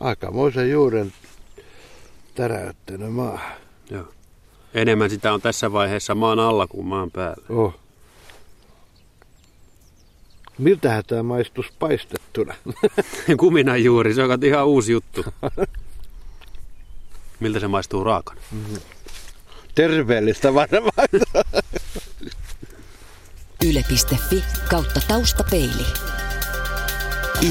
Aikamoisen 0.00 0.70
juuren 0.70 1.12
täräyttänyt 2.34 3.12
maa. 3.12 3.40
Joo. 3.90 4.08
Enemmän 4.74 5.10
sitä 5.10 5.32
on 5.32 5.40
tässä 5.40 5.72
vaiheessa 5.72 6.14
maan 6.14 6.38
alla 6.38 6.66
kuin 6.66 6.86
maan 6.86 7.10
päällä. 7.10 7.46
Oh. 7.48 7.85
Miltähän 10.58 11.04
tämä 11.06 11.22
maistus 11.22 11.66
paistettuna? 11.78 12.54
Kumina 13.40 13.76
juuri, 13.76 14.14
se 14.14 14.22
on 14.22 14.44
ihan 14.44 14.66
uusi 14.66 14.92
juttu. 14.92 15.24
Miltä 17.40 17.60
se 17.60 17.68
maistuu 17.68 18.04
raakana? 18.04 18.40
Mm-hmm. 18.52 18.78
Terveellistä 19.74 20.54
varmaan. 20.54 21.08
Yle.fi 23.66 24.44
kautta 24.70 25.00
taustapeili. 25.08 25.86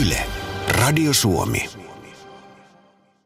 Yle. 0.02 0.26
Radio 0.68 1.14
Suomi. 1.14 1.75